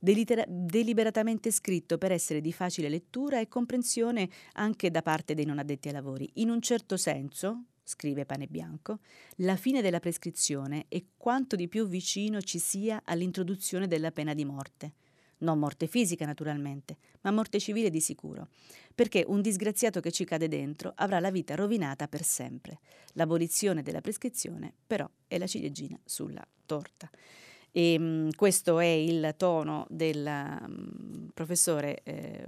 [0.00, 5.60] delitera- deliberatamente scritto per essere di facile lettura e comprensione anche da parte dei non
[5.60, 6.28] addetti ai lavori.
[6.34, 8.98] In un certo senso, scrive Pane Bianco,
[9.36, 14.44] la fine della prescrizione è quanto di più vicino ci sia all'introduzione della pena di
[14.44, 14.94] morte
[15.40, 18.48] non morte fisica naturalmente, ma morte civile di sicuro,
[19.00, 22.80] perché un disgraziato che ci cade dentro avrà la vita rovinata per sempre.
[23.14, 27.08] L'abolizione della prescrizione però è la ciliegina sulla torta.
[27.70, 32.44] E, mh, mm, questo è il tono del um, professore eh,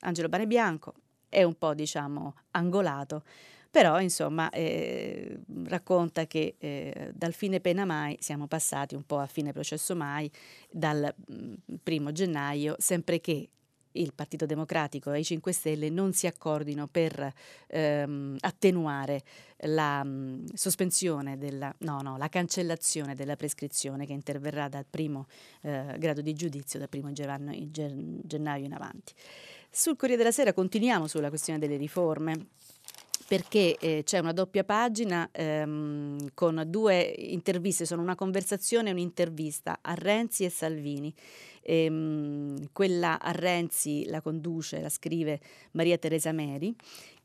[0.00, 0.92] Angelo Banebianco,
[1.30, 3.22] è un po' diciamo angolato,
[3.70, 9.26] però insomma eh, racconta che eh, dal fine pena mai siamo passati un po' a
[9.26, 10.30] fine processo mai,
[10.70, 13.48] dal mh, primo gennaio, sempre che
[13.92, 17.32] il Partito Democratico e i 5 Stelle non si accordino per
[17.66, 19.22] ehm, attenuare
[19.64, 25.26] la mh, sospensione della, no, no, la cancellazione della prescrizione che interverrà dal primo
[25.62, 29.12] eh, grado di giudizio, dal primo gennaio, gennaio in avanti.
[29.70, 32.48] Sul Corriere della Sera continuiamo sulla questione delle riforme
[33.26, 39.78] perché eh, c'è una doppia pagina ehm, con due interviste, sono una conversazione e un'intervista
[39.80, 41.12] a Renzi e Salvini.
[41.62, 45.40] Ehm, quella a Renzi la conduce, la scrive
[45.72, 46.74] Maria Teresa Meri.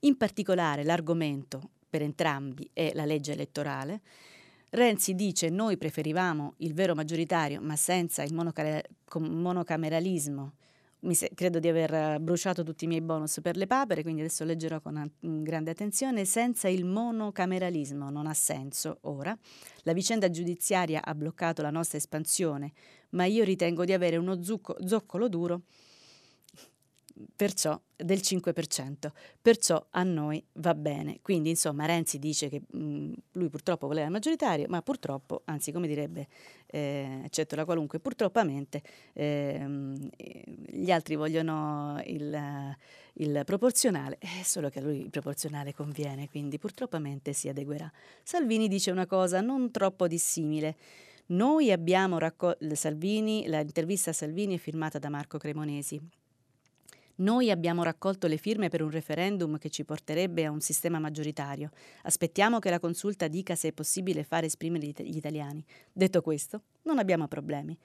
[0.01, 4.01] In particolare l'argomento per entrambi è la legge elettorale.
[4.71, 10.53] Renzi dice noi preferivamo il vero maggioritario ma senza il monocameralismo
[11.13, 14.81] se- credo di aver bruciato tutti i miei bonus per le papere, quindi adesso leggerò
[14.81, 16.25] con a- grande attenzione.
[16.25, 19.37] Senza il monocameralismo non ha senso ora.
[19.83, 22.71] La vicenda giudiziaria ha bloccato la nostra espansione,
[23.11, 25.61] ma io ritengo di avere uno zucco- zoccolo duro
[27.35, 31.19] perciò del 5%, perciò a noi va bene.
[31.21, 35.87] Quindi insomma Renzi dice che mh, lui purtroppo voleva il maggioritario, ma purtroppo, anzi come
[35.87, 36.27] direbbe
[36.67, 38.81] eh, eccetto la qualunque, purtroppamente
[39.13, 39.65] eh,
[40.67, 42.75] gli altri vogliono il,
[43.13, 47.89] il proporzionale, eh, solo che a lui il proporzionale conviene, quindi purtroppamente si adeguerà.
[48.23, 50.75] Salvini dice una cosa non troppo dissimile.
[51.27, 55.99] Noi abbiamo raccolto l'intervista a Salvini è firmata da Marco Cremonesi.
[57.17, 61.69] Noi abbiamo raccolto le firme per un referendum che ci porterebbe a un sistema maggioritario.
[62.03, 65.63] Aspettiamo che la consulta dica se è possibile fare esprimere gli italiani.
[65.93, 67.77] Detto questo, non abbiamo problemi.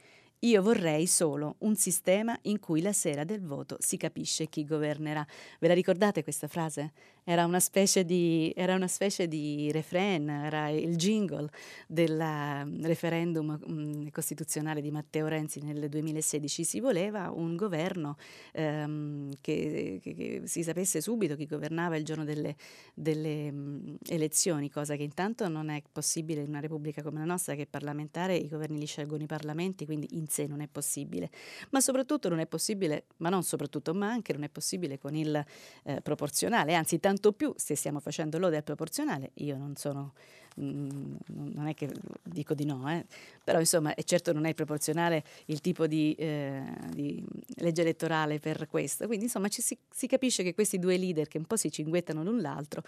[0.44, 5.26] Io vorrei solo un sistema in cui la sera del voto si capisce chi governerà.
[5.58, 6.92] Ve la ricordate questa frase?
[7.24, 11.50] Era una specie di, una specie di refrain, era il jingle
[11.86, 16.64] del mm, referendum mm, costituzionale di Matteo Renzi nel 2016.
[16.64, 18.16] Si voleva un governo
[18.52, 22.56] ehm, che, che, che, si sapesse subito chi governava il giorno delle,
[22.94, 27.54] delle mh, elezioni, cosa che intanto non è possibile in una repubblica come la nostra,
[27.54, 31.30] che è parlamentare, i governi li scelgono i parlamenti, quindi in sé non è possibile,
[31.70, 35.44] ma soprattutto non è possibile, ma non soprattutto, ma anche non è possibile con il
[35.84, 40.12] eh, proporzionale, anzi tanto più se stiamo facendo lode al proporzionale, io non sono
[40.60, 41.16] mm,
[41.50, 41.90] non è che
[42.22, 43.04] dico di no, eh.
[43.42, 46.62] però insomma, e certo non è proporzionale il tipo di, eh,
[46.92, 47.24] di
[47.56, 49.06] legge elettorale per questo.
[49.06, 52.22] Quindi insomma ci si, si, capisce che questi due leader che un po' si cinguettano
[52.22, 52.82] l'un l'altro,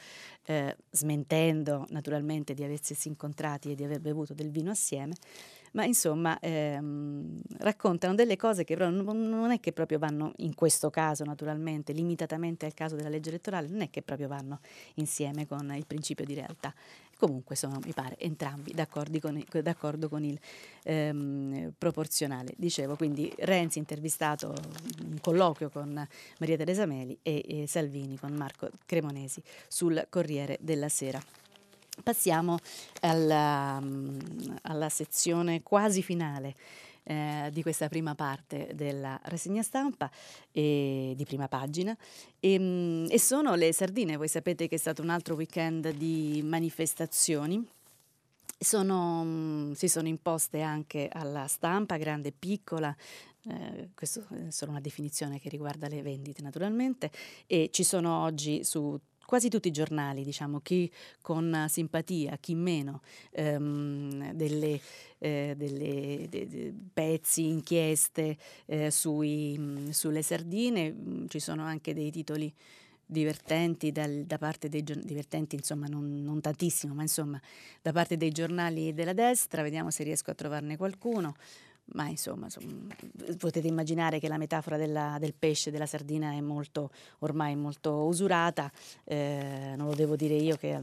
[0.47, 5.15] eh, smentendo naturalmente di aversi incontrati e di aver bevuto del vino assieme,
[5.73, 10.91] ma insomma ehm, raccontano delle cose che però non, è che proprio vanno in questo
[10.91, 14.61] caso naturalmente, limitatamente al caso della legge elettorale, non è che proprio vanno
[14.95, 16.73] insieme con il principio di realtà.
[17.19, 18.75] Comunque sono, mi pare, entrambi
[19.21, 20.39] con, d'accordo con il
[20.83, 22.53] ehm, proporzionale.
[22.57, 24.53] Dicevo, quindi Renzi intervistato
[25.03, 26.05] in colloquio con
[26.39, 31.42] Maria Teresa Meli e, e Salvini con Marco Cremonesi sul Corriere della Sera.
[32.01, 32.59] Passiamo
[33.01, 34.19] alla, mm,
[34.63, 36.57] alla sezione quasi finale
[37.05, 40.11] eh, di questa prima parte della rassegna stampa
[40.51, 41.97] e, di prima pagina
[42.41, 44.17] e, mm, e, sono le sardine.
[44.17, 47.63] Voi sapete che è stato un altro weekend di manifestazioni.
[48.59, 52.95] Sono, mm, si sono imposte anche alla stampa, grande e piccola,
[53.49, 57.11] eh, questa è solo una definizione che riguarda le vendite naturalmente,
[57.47, 58.99] e ci sono oggi su
[59.33, 60.93] quasi tutti i giornali, diciamo, chi
[61.23, 64.79] con simpatia, chi meno, ehm, delle,
[65.17, 71.95] eh, delle de, de pezzi, inchieste eh, sui, mh, sulle sardine, mh, ci sono anche
[71.95, 72.53] dei titoli
[73.07, 77.41] divertenti dal, da parte dei divertenti insomma non, non, tantissimo, ma insomma
[77.81, 81.37] da parte dei giornali della destra, vediamo se riesco a trovarne qualcuno
[81.95, 82.47] ma insomma,
[83.39, 88.71] potete immaginare che la metafora della, del pesce, della sardina è molto, ormai molto usurata,
[89.05, 90.75] eh, non lo devo dire io che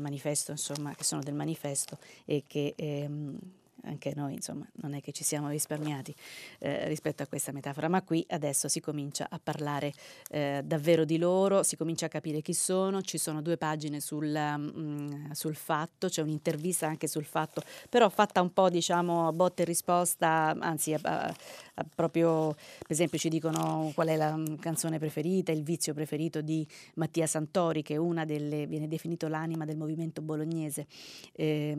[0.51, 3.37] insomma, che sono del manifesto e che ehm,
[3.83, 6.13] anche noi insomma non è che ci siamo risparmiati
[6.59, 9.93] eh, rispetto a questa metafora, ma qui adesso si comincia a parlare
[10.29, 14.27] eh, davvero di loro, si comincia a capire chi sono, ci sono due pagine sul,
[14.27, 19.33] mh, mm, sul fatto, c'è un'intervista anche sul fatto, però fatta un po' diciamo a
[19.33, 24.55] botte e risposta, anzi a, a, proprio per esempio ci dicono qual è la mm,
[24.55, 26.65] canzone preferita, il vizio preferito di
[26.95, 30.87] Mattia Santori che è una delle, viene definito l'anima del movimento bolognese.
[31.33, 31.75] Eh,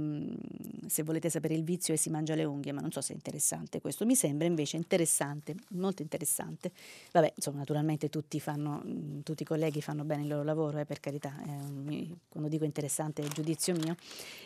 [0.86, 3.16] se volete sapere il vizio e si mangia le unghie, ma non so se è
[3.16, 6.72] interessante questo, mi sembra invece interessante, molto interessante.
[7.12, 10.84] Vabbè, insomma, naturalmente tutti, fanno, mm, tutti i colleghi fanno bene il loro lavoro, eh,
[10.84, 13.96] per carità, eh, quando dico interessante è il giudizio mio.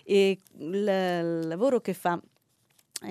[0.04, 2.20] E il lavoro che fa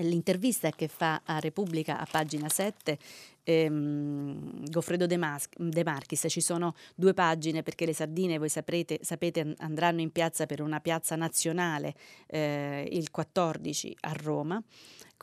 [0.02, 2.98] l'intervista che fa a Repubblica a pagina 7
[3.44, 9.00] ehm, Goffredo De, Mas- De, Marchis, ci sono due pagine perché le sardine, voi saprete,
[9.02, 11.96] sapete, andranno in piazza per una piazza nazionale
[12.28, 14.64] eh, il 14 a Roma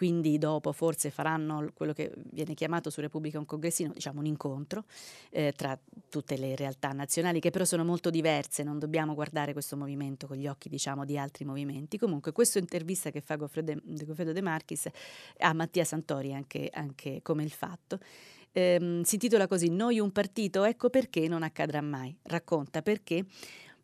[0.01, 4.85] quindi dopo forse faranno quello che viene chiamato su Repubblica un congressino, diciamo un incontro
[5.29, 9.77] eh, tra tutte le realtà nazionali che però sono molto diverse, non dobbiamo guardare questo
[9.77, 11.99] movimento con gli occhi diciamo di altri movimenti.
[11.99, 14.89] Comunque questa intervista che fa Goffredo De, Marchis
[15.37, 17.99] a Mattia Santori anche, anche come il fatto.
[18.53, 22.17] Eh, si intitola così Noi un partito, ecco perché non accadrà mai.
[22.23, 23.27] Racconta perché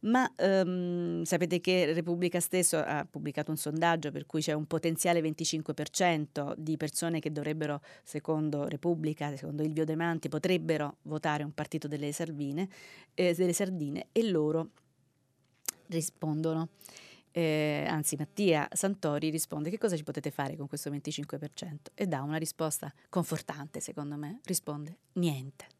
[0.07, 5.21] ma ehm, sapete che Repubblica stesso ha pubblicato un sondaggio per cui c'è un potenziale
[5.21, 11.89] 25% di persone che dovrebbero, secondo Repubblica, secondo Ilvio De Manti, potrebbero votare un partito
[11.89, 12.69] delle, Salvine,
[13.15, 14.71] eh, delle sardine e loro
[15.89, 16.69] rispondono.
[17.31, 22.23] Eh, anzi Mattia Santori risponde che cosa ci potete fare con questo 25% e dà
[22.23, 25.76] una risposta confortante secondo me, risponde niente.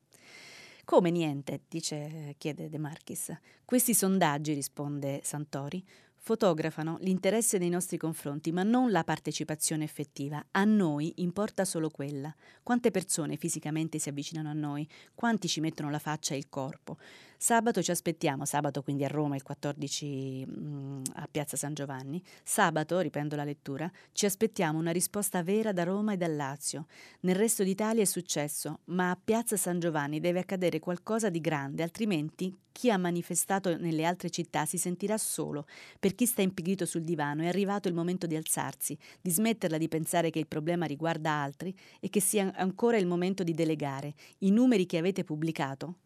[0.87, 3.37] Come niente, dice, chiede De Marchis.
[3.65, 10.41] Questi sondaggi, risponde Santori, fotografano l'interesse nei nostri confronti, ma non la partecipazione effettiva.
[10.53, 12.33] A noi importa solo quella.
[12.63, 14.89] Quante persone fisicamente si avvicinano a noi?
[15.13, 16.99] Quanti ci mettono la faccia e il corpo?
[17.39, 22.23] Sabato ci aspettiamo, sabato quindi a Roma il 14 mh, mm, a Piazza San Giovanni,
[22.43, 26.87] sabato, riprendo la lettura, ci aspettiamo una risposta vera da Roma e dal Lazio.
[27.21, 31.83] Nel resto d'Italia è successo, ma a Piazza San Giovanni deve accadere qualcosa di grande,
[31.83, 35.67] altrimenti chi ha manifestato nelle altre città si sentirà solo.
[35.99, 39.89] Per chi sta impigrito sul divano è arrivato il momento di alzarsi, di smetterla di
[39.89, 44.15] pensare che il problema riguarda altri e che sia ancora il momento di delegare.
[44.39, 45.97] I numeri che avete pubblicato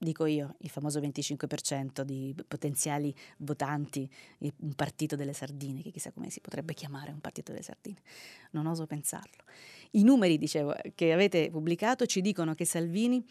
[0.00, 6.30] dico io, il famoso 25% di potenziali votanti, un partito delle sardine, che chissà come
[6.30, 7.98] si potrebbe chiamare un partito delle sardine,
[8.52, 9.44] non oso pensarlo.
[9.92, 13.24] I numeri, dicevo, che avete pubblicato ci dicono che Salvini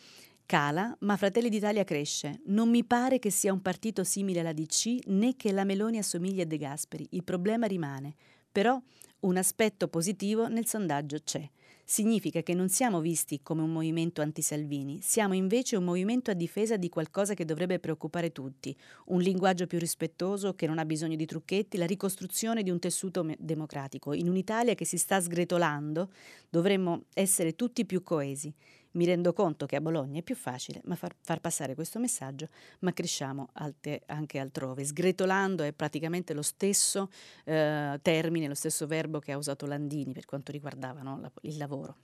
[0.45, 2.41] cala, ma Fratelli d'Italia cresce.
[2.45, 6.41] Non mi pare che sia un partito simile alla DC né che la Meloni assomigli
[6.41, 7.07] a De Gasperi.
[7.11, 8.15] Il problema rimane.
[8.51, 8.79] Però
[9.21, 11.47] un aspetto positivo nel sondaggio c'è
[11.89, 16.77] significa che non siamo visti come un movimento anti-Salvini, siamo invece un movimento a difesa
[16.77, 21.25] di qualcosa che dovrebbe preoccupare tutti, un linguaggio più rispettoso che non ha bisogno di
[21.25, 24.13] trucchetti, la ricostruzione di un tessuto democratico.
[24.13, 26.11] In un'Italia che si sta sgretolando
[26.47, 28.53] dovremmo essere tutti più coesi.
[28.91, 32.49] Mi rendo conto che a Bologna è più facile ma far, far passare questo messaggio,
[32.79, 34.83] ma cresciamo alte, anche altrove.
[34.83, 37.09] Sgretolando è praticamente lo stesso
[37.45, 41.57] eh, termine, lo stesso verbo che ha usato Landini per quanto riguardava no, la, il
[41.57, 41.95] lavoro.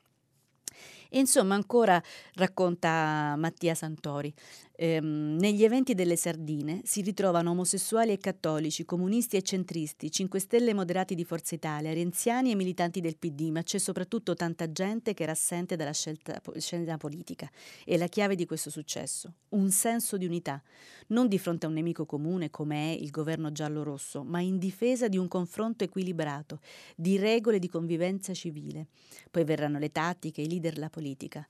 [1.10, 2.02] E insomma ancora
[2.34, 4.34] racconta Mattia Santori,
[4.78, 10.74] ehm, negli eventi delle sardine si ritrovano omosessuali e cattolici, comunisti e centristi, 5 Stelle
[10.74, 15.24] moderati di Forza Italia, renziani e militanti del PD, ma c'è soprattutto tanta gente che
[15.24, 17.50] era assente dalla scelta, scena politica.
[17.84, 20.62] E la chiave di questo successo, un senso di unità,
[21.08, 25.08] non di fronte a un nemico comune come è il governo giallo-rosso, ma in difesa
[25.08, 26.60] di un confronto equilibrato,
[26.96, 28.88] di regole di convivenza civile.
[29.32, 31.48] Poi verranno le tattiche, i leader, la politica.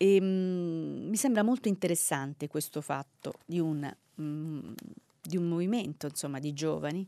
[0.00, 4.72] E, um, mi sembra molto interessante questo fatto di un, um,
[5.20, 7.06] di un movimento insomma, di giovani,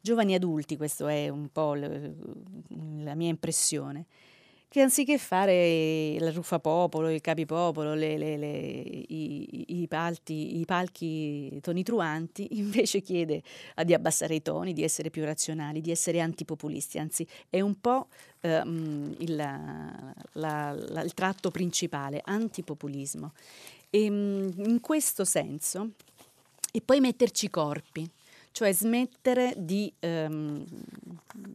[0.00, 2.14] giovani adulti, questa è un po' l-
[3.02, 4.06] la mia impressione,
[4.72, 10.64] che anziché fare la ruffa popolo, il capipopolo, le, le, le, i, i, palti, i,
[10.64, 13.42] palchi tonitruanti, invece chiede
[13.84, 18.06] di abbassare i toni, di essere più razionali, di essere antipopulisti, anzi è un po'
[18.40, 23.32] ehm, il, la, la, il, tratto principale, antipopulismo.
[23.90, 25.90] E, in questo senso,
[26.72, 28.08] e poi metterci corpi,
[28.52, 30.64] cioè smettere di, um,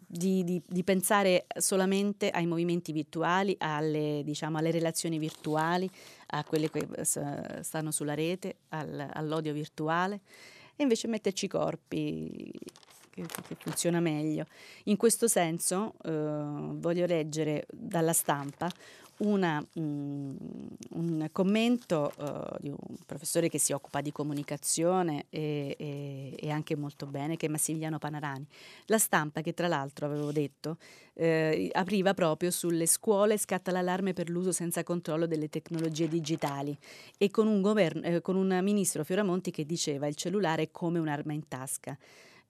[0.06, 5.90] di, di, di, pensare solamente ai movimenti virtuali, alle, diciamo, alle, relazioni virtuali,
[6.28, 10.22] a quelle che stanno sulla rete, al, all'odio virtuale,
[10.76, 12.52] e invece metterci corpi
[13.12, 14.46] che, che funziona meglio.
[14.86, 18.70] In questo senso eh, voglio leggere dalla stampa
[19.20, 20.36] una, um,
[20.92, 26.76] un commento uh, di un professore che si occupa di comunicazione e, e, e, anche
[26.76, 28.46] molto bene, che è Massimiliano Panarani.
[28.86, 30.78] La stampa, che tra l'altro avevo detto,
[31.14, 36.78] eh, apriva proprio sulle scuole scatta l'allarme per l'uso senza controllo delle tecnologie digitali
[37.18, 41.00] e con un, governo, eh, con un ministro Fioramonti che diceva il cellulare è come
[41.00, 41.98] un'arma in tasca.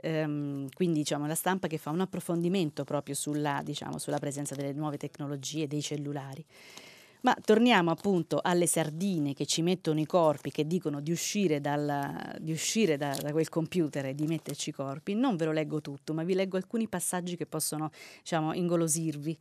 [0.04, 4.74] Um, quindi diciamo la stampa che fa un approfondimento proprio sulla, diciamo, sulla presenza delle
[4.74, 6.46] nuove tecnologie, dei cellulari.
[7.22, 12.38] Ma torniamo appunto alle sardine che ci mettono i corpi, che dicono di uscire, dal,
[12.40, 15.16] di uscire da, da, quel computer e di metterci i corpi.
[15.16, 17.90] Non ve lo leggo tutto, ma vi leggo alcuni passaggi che possono
[18.20, 19.38] diciamo, ingolosirvi.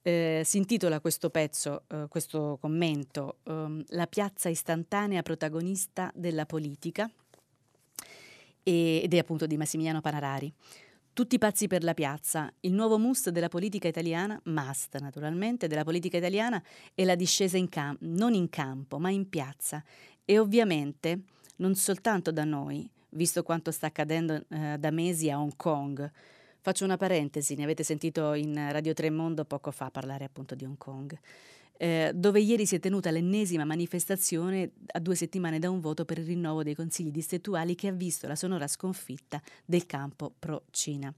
[0.00, 7.10] Eh, si intitola questo pezzo, eh, questo commento, ehm, La piazza istantanea protagonista della politica
[8.68, 10.52] ed è appunto di Massimiliano Panarari.
[11.12, 12.52] Tutti pazzi per la piazza.
[12.60, 16.62] Il nuovo must della politica italiana, must naturalmente, della politica italiana
[16.94, 19.82] è la discesa in campo, non in campo, ma in piazza.
[20.24, 21.22] E ovviamente
[21.56, 26.08] non soltanto da noi, visto quanto sta accadendo eh, da mesi a Hong Kong.
[26.60, 30.76] Faccio una parentesi, ne avete sentito in Radio Tremondo poco fa parlare appunto di Hong
[30.78, 31.18] Kong
[31.78, 36.18] eh, dove ieri si è tenuta l'ennesima manifestazione a due settimane da un voto per
[36.18, 41.12] il rinnovo dei consigli distrettuali che ha visto la sonora sconfitta del campo pro-Cina.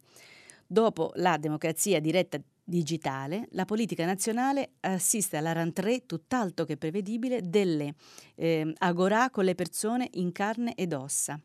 [0.66, 7.94] Dopo la democrazia diretta digitale, la politica nazionale assiste alla rentrée tutt'altro che prevedibile delle
[8.36, 11.40] eh, agorà con le persone in carne ed ossa.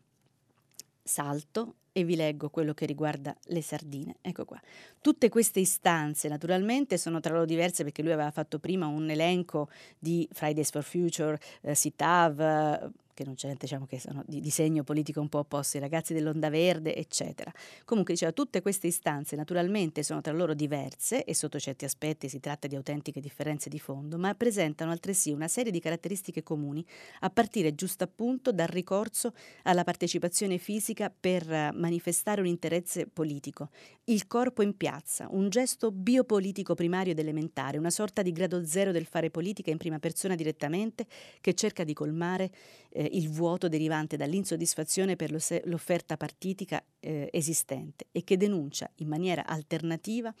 [1.06, 4.16] Salto e vi leggo quello che riguarda le sardine.
[4.20, 4.60] Ecco qua.
[5.00, 9.70] Tutte queste istanze naturalmente sono tra loro diverse perché lui aveva fatto prima un elenco
[9.98, 14.84] di Fridays for Future, eh, SITAV, che non c'è, diciamo che sono di, di segno
[14.84, 17.50] politico un po' opposti, i ragazzi dell'Onda Verde, eccetera.
[17.86, 22.40] Comunque diceva, tutte queste istanze naturalmente sono tra loro diverse e sotto certi aspetti si
[22.40, 26.84] tratta di autentiche differenze di fondo, ma presentano altresì una serie di caratteristiche comuni,
[27.20, 33.70] a partire giusto appunto dal ricorso alla partecipazione fisica per manifestare un interesse politico,
[34.04, 38.92] il corpo in piazza, un gesto biopolitico primario ed elementare, una sorta di grado zero
[38.92, 41.06] del fare politica in prima persona direttamente
[41.40, 42.50] che cerca di colmare
[42.96, 45.30] eh, il vuoto derivante dall'insoddisfazione per
[45.64, 50.34] l'offerta partitica eh, esistente e che denuncia in maniera alternativa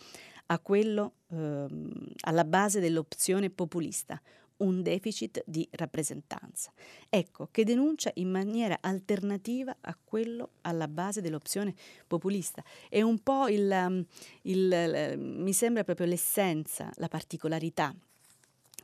[0.46, 1.90] a quello ehm,
[2.20, 4.20] alla base dell'opzione populista,
[4.58, 6.72] un deficit di rappresentanza.
[7.10, 11.74] Ecco, che denuncia in maniera alternativa a quello alla base dell'opzione
[12.06, 12.64] populista.
[12.88, 14.06] È un po' il,
[14.42, 17.94] il, il mi sembra proprio l'essenza, la particolarità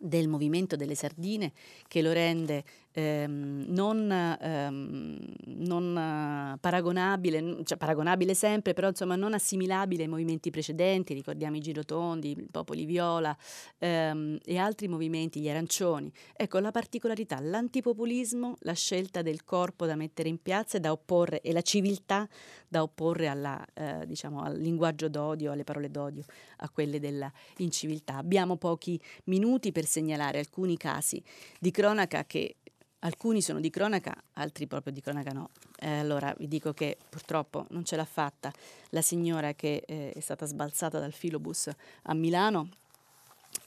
[0.02, 1.52] del movimento delle sardine
[1.86, 10.04] che lo rende ehm, non, ehm, non paragonabile, cioè paragonabile sempre, però insomma non assimilabile
[10.04, 13.36] ai movimenti precedenti, ricordiamo i girotondi, i popoli viola
[13.78, 16.12] ehm, e altri movimenti, gli arancioni.
[16.34, 21.40] Ecco la particolarità, l'antipopulismo, la scelta del corpo da mettere in piazza e da opporre,
[21.40, 22.28] e la civiltà
[22.68, 26.24] da opporre alla, eh, diciamo, al linguaggio d'odio, alle parole d'odio,
[26.58, 28.16] a quelle della inciviltà.
[28.16, 31.22] Abbiamo pochi minuti per segnalare alcuni casi
[31.58, 32.56] di cronaca che
[33.04, 35.50] Alcuni sono di cronaca, altri proprio di cronaca no.
[35.80, 38.52] Eh, allora vi dico che purtroppo non ce l'ha fatta
[38.90, 41.68] la signora che eh, è stata sbalzata dal filobus
[42.02, 42.68] a Milano,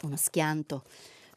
[0.04, 0.84] uno schianto.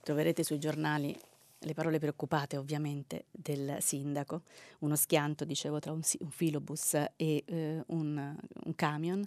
[0.02, 1.18] Troverete sui giornali
[1.62, 4.42] le parole preoccupate ovviamente del sindaco,
[4.80, 9.26] uno schianto, dicevo, tra un, un filobus e eh, un, un camion,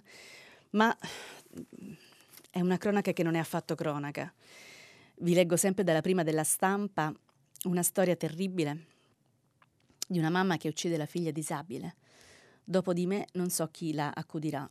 [0.70, 0.96] ma
[2.50, 4.32] è una cronaca che non è affatto cronaca.
[5.16, 7.12] Vi leggo sempre dalla prima della stampa
[7.64, 8.86] una storia terribile
[10.08, 11.96] di una mamma che uccide la figlia disabile.
[12.64, 14.68] Dopo di me non so chi la accudirà.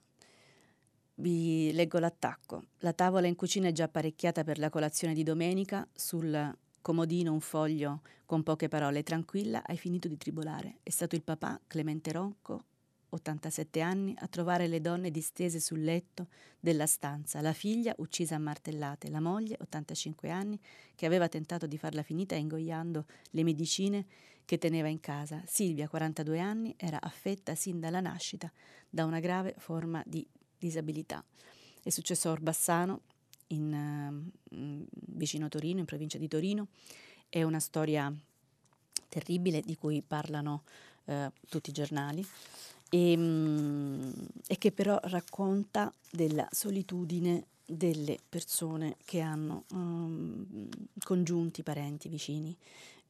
[1.15, 2.63] Vi leggo l'attacco.
[2.79, 5.87] La tavola in cucina è già apparecchiata per la colazione di domenica.
[5.93, 9.03] Sul comodino un foglio con poche parole.
[9.03, 10.79] Tranquilla, hai finito di tribolare.
[10.83, 12.63] È stato il papà, Clemente Rocco,
[13.11, 16.27] 87 anni, a trovare le donne distese sul letto
[16.59, 20.59] della stanza, la figlia uccisa a martellate, la moglie, 85 anni,
[20.95, 24.05] che aveva tentato di farla finita ingoiando le medicine
[24.45, 25.43] che teneva in casa.
[25.45, 28.51] Silvia, 42 anni, era affetta sin dalla nascita
[28.89, 30.25] da una grave forma di
[30.57, 31.23] disabilità.
[31.83, 33.01] È successo a Orbassano,
[33.47, 36.67] in, uh, vicino Torino, in provincia di Torino.
[37.27, 38.13] È una storia
[39.09, 40.63] terribile di cui parlano
[41.05, 42.25] uh, tutti i giornali
[42.93, 44.13] e, ehm,
[44.45, 50.67] e che però racconta della solitudine delle persone che hanno um,
[51.03, 52.55] congiunti, parenti, vicini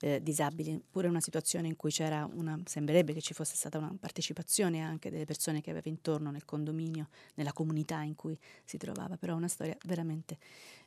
[0.02, 3.96] eh, disabili, pure una situazione in cui c'era una, sembrerebbe che ci fosse stata una
[4.00, 9.18] partecipazione anche delle persone che aveva intorno nel condominio, nella comunità in cui si trovava,
[9.18, 10.38] però una storia veramente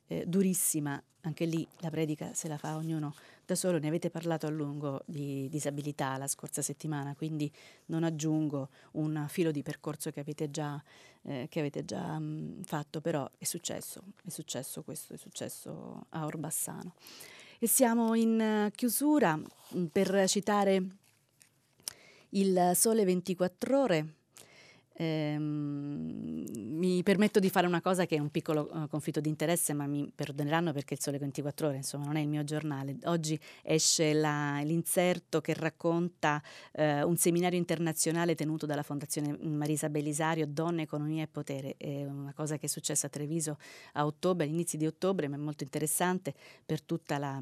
[0.07, 3.15] eh, durissima, anche lì la predica se la fa ognuno
[3.47, 7.51] da solo, ne avete parlato a lungo di disabilità la scorsa settimana, quindi
[7.87, 10.83] non aggiungo un filo di percorso che avete già,
[11.23, 16.25] eh, che avete già mh, fatto, però è successo, è successo questo, è successo a
[16.25, 16.95] Orbassano.
[17.65, 19.41] E siamo in chiusura
[19.91, 20.83] per citare
[22.29, 24.15] il Sole 24 ore
[24.97, 26.45] Ehm,
[26.85, 29.87] mi permetto di fare una cosa che è un piccolo uh, conflitto di interesse, ma
[29.87, 32.97] mi perdoneranno perché il Sole 24 Ore, insomma, non è il mio giornale.
[33.05, 36.43] Oggi esce la, l'inserto che racconta
[36.73, 41.75] uh, un seminario internazionale tenuto dalla Fondazione Marisa Belisario, Donne, Economia e Potere.
[41.77, 43.59] È una cosa che è successa a Treviso
[43.93, 46.35] a ottobre, all'inizio di ottobre, ma è molto interessante
[46.65, 47.41] per tutta la,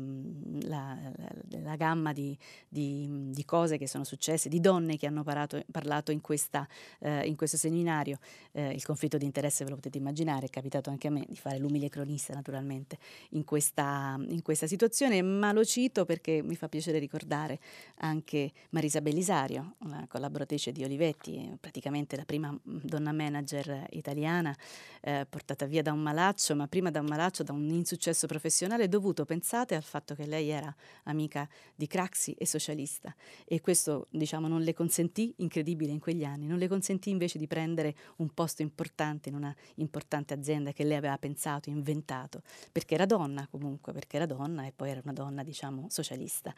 [0.63, 2.37] la, la, la gamma di,
[2.69, 6.67] di, di, cose che sono successe, di donne che hanno parato, parlato in questa,
[7.01, 8.21] uh, in questo seminario,
[8.53, 11.35] eh, il conflitto di interesse ve lo potete immaginare, è capitato anche a me di
[11.35, 12.99] fare l'umile cronista naturalmente
[13.31, 17.59] in questa, in questa situazione, ma lo cito perché mi fa piacere ricordare
[17.97, 24.57] anche Marisa Bellisario, una collaboratrice di Olivetti, praticamente la prima donna manager italiana,
[25.01, 28.89] eh, portata via da un malaccio, ma prima da un malaccio, da un insuccesso professionale
[28.89, 30.73] dovuto, pensate, al fatto che lei era
[31.05, 33.13] amica di Craxi e socialista.
[33.45, 37.39] E questo diciamo non le consentì, incredibile in quegli anni, non le consentì invece invece
[37.39, 42.95] di prendere un posto importante in una importante azienda che lei aveva pensato, inventato, perché
[42.95, 46.55] era donna comunque, perché era donna e poi era una donna, diciamo, socialista.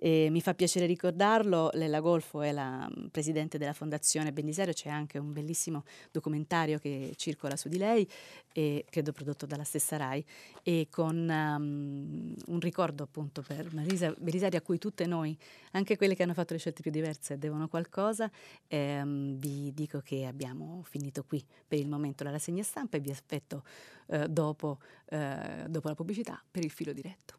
[0.00, 4.88] E mi fa piacere ricordarlo, Lella Golfo è la mm, presidente della Fondazione Bendiserio, c'è
[4.88, 5.82] anche un bellissimo
[6.12, 8.08] documentario che circola su di lei,
[8.52, 10.24] e, credo prodotto dalla stessa RAI,
[10.62, 15.36] e con um, un ricordo appunto per Marisa Belisario a cui tutte noi,
[15.72, 18.30] anche quelle che hanno fatto le scelte più diverse, devono qualcosa.
[18.68, 23.10] Ehm, vi dico che abbiamo finito qui per il momento la rassegna stampa e vi
[23.10, 23.64] aspetto
[24.06, 27.37] eh, dopo, eh, dopo la pubblicità per il filo diretto.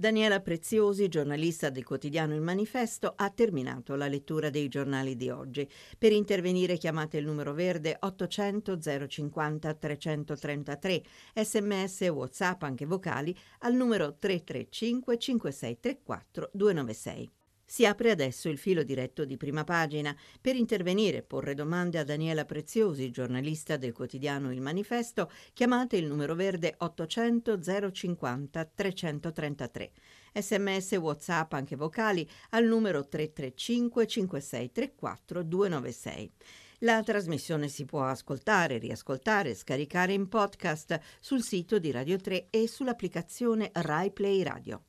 [0.00, 5.68] Daniela Preziosi, giornalista del quotidiano Il Manifesto, ha terminato la lettura dei giornali di oggi.
[5.98, 11.02] Per intervenire chiamate il numero verde 800 050 333,
[11.34, 17.39] sms e whatsapp anche vocali al numero 335 5634 296.
[17.70, 20.12] Si apre adesso il filo diretto di prima pagina.
[20.40, 26.06] Per intervenire e porre domande a Daniela Preziosi, giornalista del quotidiano Il Manifesto, chiamate il
[26.06, 29.92] numero verde 800 050 333.
[30.34, 36.32] Sms WhatsApp anche vocali al numero 335 5634 296.
[36.80, 42.66] La trasmissione si può ascoltare, riascoltare, scaricare in podcast sul sito di Radio 3 e
[42.66, 44.86] sull'applicazione Rai Play Radio.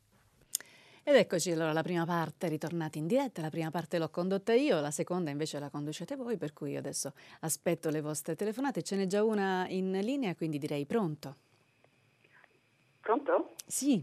[1.04, 4.80] Ed eccoci allora la prima parte, ritornati in diretta, la prima parte l'ho condotta io,
[4.80, 8.95] la seconda invece la conducete voi, per cui io adesso aspetto le vostre telefonate, ce
[8.95, 11.36] n'è già una in linea, quindi direi pronto.
[13.02, 13.54] Pronto?
[13.66, 13.99] Sì,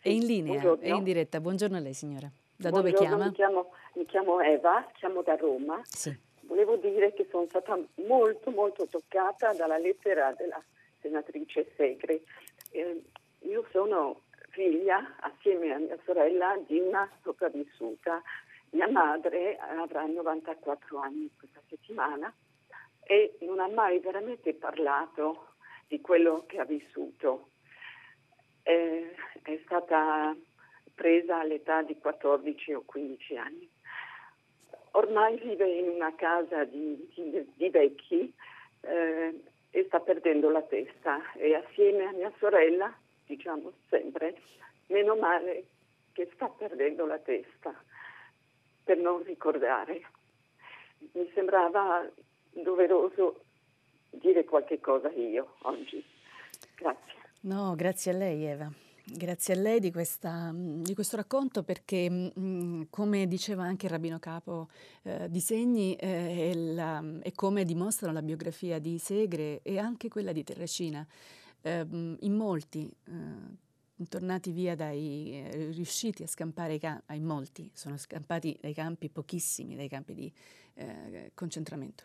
[0.00, 0.82] è in linea, Buongiorno.
[0.82, 1.40] è in diretta.
[1.40, 2.28] Buongiorno a lei signora.
[2.56, 3.24] Da Buongiorno, dove chiama?
[3.26, 5.80] Mi chiamo, mi chiamo Eva, chiamo da Roma.
[5.84, 6.16] Sì.
[6.40, 10.60] Volevo dire che sono stata molto molto toccata dalla lettera della
[11.00, 12.22] senatrice Segre.
[12.70, 13.02] Eh,
[13.42, 14.22] io sono
[14.56, 18.22] figlia, assieme a mia sorella, di una sopravvissuta.
[18.70, 22.32] Mia madre avrà 94 anni questa settimana
[23.02, 25.48] e non ha mai veramente parlato
[25.86, 27.50] di quello che ha vissuto.
[28.62, 30.34] Eh, è stata
[30.94, 33.70] presa all'età di 14 o 15 anni.
[34.92, 38.32] Ormai vive in una casa di, di, di vecchi
[38.80, 42.92] eh, e sta perdendo la testa e assieme a mia sorella
[43.26, 44.40] diciamo sempre,
[44.86, 45.66] meno male
[46.12, 47.74] che sta perdendo la testa
[48.84, 50.02] per non ricordare.
[51.12, 52.08] Mi sembrava
[52.50, 53.42] doveroso
[54.10, 56.02] dire qualche cosa io oggi.
[56.76, 57.14] Grazie.
[57.40, 58.70] No, grazie a lei Eva.
[59.08, 64.18] Grazie a lei di, questa, di questo racconto perché, mm, come diceva anche il Rabbino
[64.18, 64.68] Capo
[65.04, 70.08] eh, di Segni, eh, è, la, è come dimostrano la biografia di Segre e anche
[70.08, 71.06] quella di Terracina
[71.66, 71.86] eh,
[72.20, 77.96] in molti, eh, tornati via dai, eh, riusciti a scampare i campi, in molti sono
[77.96, 80.32] scampati dai campi, pochissimi dai campi di
[80.74, 82.04] eh, concentramento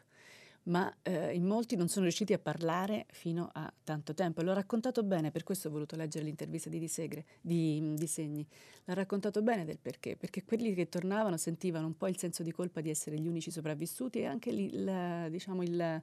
[0.64, 4.44] ma eh, in molti non sono riusciti a parlare fino a tanto tempo.
[4.44, 8.46] L'ho raccontato bene, per questo ho voluto leggere l'intervista di Disegre, di, di Segni.
[8.86, 12.52] L'ha raccontato bene del perché, perché quelli che tornavano sentivano un po' il senso di
[12.52, 16.02] colpa di essere gli unici sopravvissuti e anche il, diciamo il,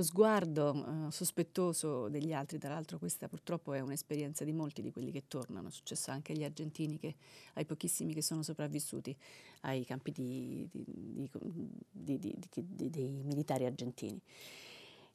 [0.00, 2.58] lo sguardo uh, sospettoso degli altri.
[2.58, 6.32] Tra l'altro questa purtroppo è un'esperienza di molti di quelli che tornano, è successo anche
[6.32, 7.14] agli argentini, che,
[7.54, 9.14] ai pochissimi che sono sopravvissuti
[9.62, 14.20] ai campi di, di, di, dei militari argentini.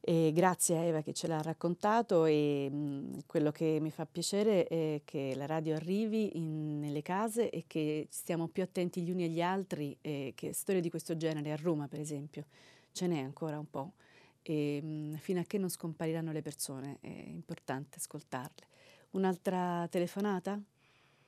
[0.07, 4.67] E grazie a Eva che ce l'ha raccontato e mh, quello che mi fa piacere
[4.67, 9.23] è che la radio arrivi in, nelle case e che stiamo più attenti gli uni
[9.23, 12.45] agli altri e che storie di questo genere a Roma per esempio
[12.91, 13.93] ce n'è ancora un po'
[14.45, 18.67] e mh, fino a che non scompariranno le persone è importante ascoltarle.
[19.11, 20.59] Un'altra telefonata?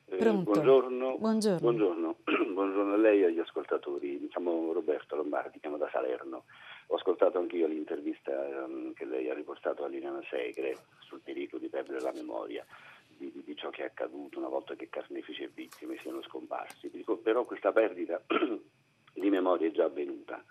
[0.04, 0.52] Eh, Pronto?
[0.52, 1.18] buongiorno.
[1.18, 1.58] Buongiorno.
[1.58, 2.16] buongiorno.
[2.54, 2.92] buongiorno.
[2.94, 4.18] a lei e agli ascoltatori.
[4.20, 6.44] Mi chiamo Roberto Lombardi, chiamo da Salerno.
[6.88, 8.30] Ho ascoltato anch'io l'intervista
[8.66, 12.64] um, che lei ha riportato a Liliana Segre sul pericolo di perdere la memoria
[13.08, 16.88] di, di, ciò che è accaduto una volta che carnefici e vittime siano scomparsi.
[16.88, 18.22] Dico, però questa perdita
[19.12, 20.42] di memoria è già avvenuta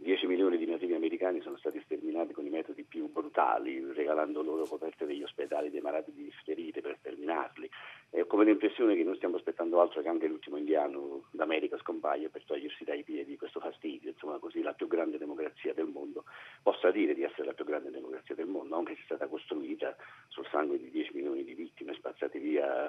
[0.00, 4.64] 10 milioni di nativi americani sono stati sterminati con i metodi più brutali, regalando loro
[4.64, 7.68] coperte degli ospedali dei malati di difterite per sterminarli.
[8.08, 12.44] È come l'impressione che non stiamo aspettando altro che anche l'ultimo indiano d'America scompaia per
[12.44, 16.24] togliersi dai piedi questo fastidio, insomma così la più grande democrazia del mondo
[16.62, 19.96] possa dire di essere la più grande democrazia del mondo, anche se è stata costruita
[20.28, 22.88] sul sangue di 10 milioni di vittime spazzate via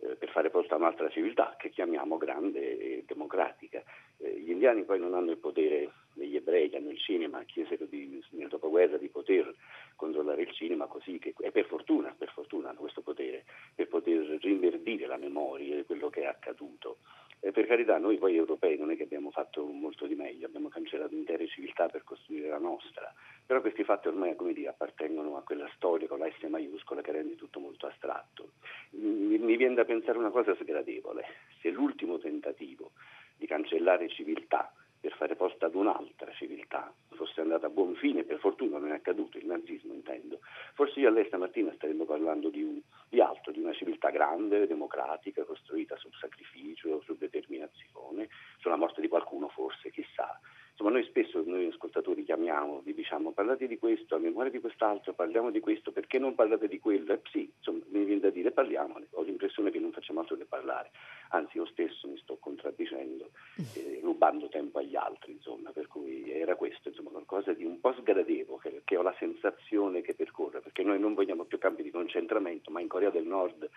[0.00, 3.82] eh, per fare posto a un'altra civiltà che chiamiamo grande e democratica.
[4.18, 8.22] Eh, gli indiani poi non hanno il potere degli ebrei hanno il cinema, chiesero di,
[8.30, 9.54] nel dopoguerra di poter
[9.94, 13.44] controllare il cinema così che, e per fortuna, per fortuna hanno questo potere,
[13.74, 16.98] per poter rinverdire la memoria di quello che è accaduto.
[17.40, 20.68] E per carità noi poi europei non è che abbiamo fatto molto di meglio, abbiamo
[20.68, 23.12] cancellato intere civiltà per costruire la nostra,
[23.46, 27.36] però questi fatti ormai dire, appartengono a quella storia con la S maiuscola che rende
[27.36, 28.50] tutto molto astratto.
[28.90, 31.24] Mi, mi viene da pensare una cosa sgradevole,
[31.60, 32.90] se l'ultimo tentativo
[33.36, 38.38] di cancellare civiltà per fare posto ad un'altra civiltà fosse andata a buon fine, per
[38.38, 40.38] fortuna non è accaduto, il nazismo intendo,
[40.74, 44.68] forse io a lei stamattina staremmo parlando di, un, di altro, di una civiltà grande,
[44.68, 48.28] democratica, costruita sul sacrificio, su determinazione,
[48.58, 50.38] sulla morte di qualcuno forse, chissà.
[50.80, 55.12] Insomma, noi spesso, noi ascoltatori chiamiamo, vi diciamo parlate di questo, a memoria di quest'altro,
[55.12, 57.14] parliamo di questo, perché non parlate di quello?
[57.14, 60.44] Eh, sì, insomma, mi viene da dire parliamone, ho l'impressione che non facciamo altro che
[60.44, 60.92] parlare,
[61.30, 63.28] anzi io stesso mi sto contraddicendo,
[63.74, 67.92] eh, rubando tempo agli altri, insomma, per cui era questo, insomma, qualcosa di un po'
[67.94, 71.90] sgradevole, che, che ho la sensazione che percorre, perché noi non vogliamo più campi di
[71.90, 73.68] concentramento, ma in Corea del Nord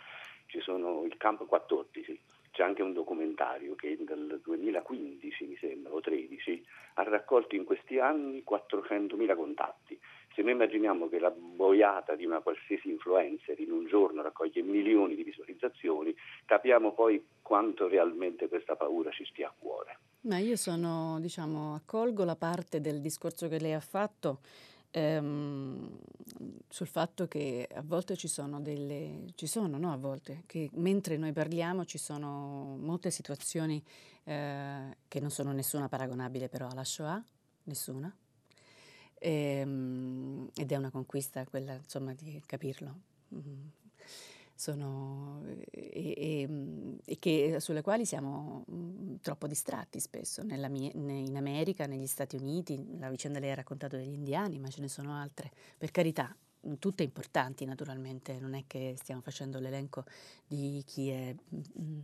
[0.46, 2.20] ci sono il campo 14,
[2.62, 6.64] c'è anche un documentario che dal 2015, mi sembra, o 13,
[6.96, 10.00] ha raccolto in questi anni 400.000 contatti.
[10.36, 15.16] Se noi immaginiamo che la boiata di una qualsiasi influencer in un giorno raccoglie milioni
[15.16, 19.98] di visualizzazioni, capiamo poi quanto realmente questa paura ci stia a cuore.
[20.22, 24.42] Ma io sono, diciamo, accolgo la parte del discorso che lei ha fatto
[24.92, 25.98] ehm,
[26.68, 31.18] sul fatto che a volte ci sono delle, ci sono, no a volte, che mentre
[31.18, 33.84] noi parliamo ci sono molte situazioni
[34.24, 37.24] eh, che non sono nessuna paragonabile però alla Shoah,
[37.64, 38.14] nessuna,
[39.20, 43.10] ehm, ed è una conquista quella insomma di capirlo.
[43.34, 43.81] Mm
[44.62, 50.44] sono, e, e, e che, sulle quali siamo mh, troppo distratti spesso.
[50.44, 54.82] Mie, in America, negli Stati Uniti, la vicenda lei ha raccontato degli indiani, ma ce
[54.82, 55.50] ne sono altre.
[55.80, 56.36] Per carità,
[56.78, 60.04] tutte importanti naturalmente, non è che stiamo facendo l'elenco
[60.46, 62.00] di chi è mh,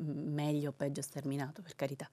[0.00, 2.10] meglio o peggio sterminato, per carità.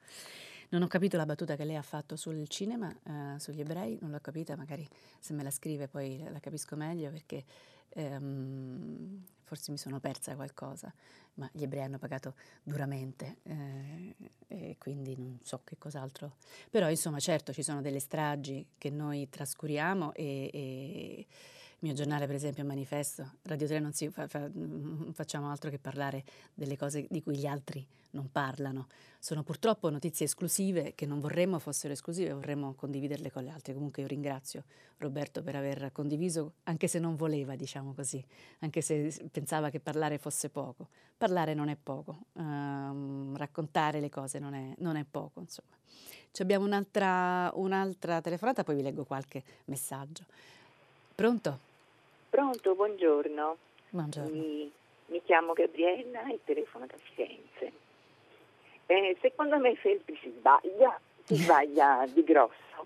[0.70, 4.12] Non ho capito la battuta che lei ha fatto sul cinema, eh, sugli ebrei, non
[4.12, 4.88] l'ho capita, magari
[5.20, 7.44] se me la scrive poi la capisco meglio perché
[7.90, 10.94] ehm, forse mi sono persa qualcosa,
[11.34, 14.16] ma gli ebrei hanno pagato duramente eh,
[14.48, 16.38] e quindi non so che cos'altro.
[16.70, 21.28] Però insomma certo ci sono delle stragi che noi trascuriamo e, e
[21.82, 23.38] mio giornale, per esempio, Manifesto.
[23.44, 26.24] Radio 3 non, fa, fa, non facciamo altro che parlare
[26.54, 28.88] delle cose di cui gli altri non parlano.
[29.18, 33.74] Sono purtroppo notizie esclusive che non vorremmo fossero esclusive, vorremmo condividerle con le altre.
[33.74, 34.64] Comunque io ringrazio
[34.98, 38.24] Roberto per aver condiviso, anche se non voleva, diciamo così,
[38.60, 40.88] anche se pensava che parlare fosse poco.
[41.18, 45.76] Parlare non è poco, um, raccontare le cose non è, non è poco, insomma.
[46.32, 50.26] Ci abbiamo un'altra, un'altra telefonata, poi vi leggo qualche messaggio.
[51.14, 51.70] Pronto?
[52.32, 53.58] Pronto, buongiorno.
[53.90, 54.30] Buongiorno.
[54.30, 54.72] Mi,
[55.08, 57.74] mi chiamo Gabriella e telefono da Firenze.
[58.86, 62.86] Eh, secondo me Feltri si sbaglia, si sbaglia di grosso.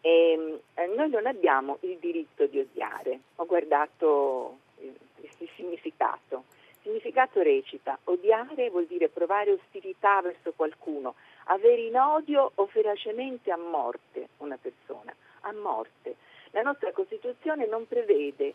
[0.00, 0.60] Eh,
[0.92, 3.20] noi non abbiamo il diritto di odiare.
[3.36, 6.42] Ho guardato il, il significato.
[6.72, 11.14] Il significato recita: odiare vuol dire provare ostilità verso qualcuno,
[11.44, 16.16] avere in odio o feracemente a morte una persona, a morte.
[16.54, 18.54] La nostra Costituzione non prevede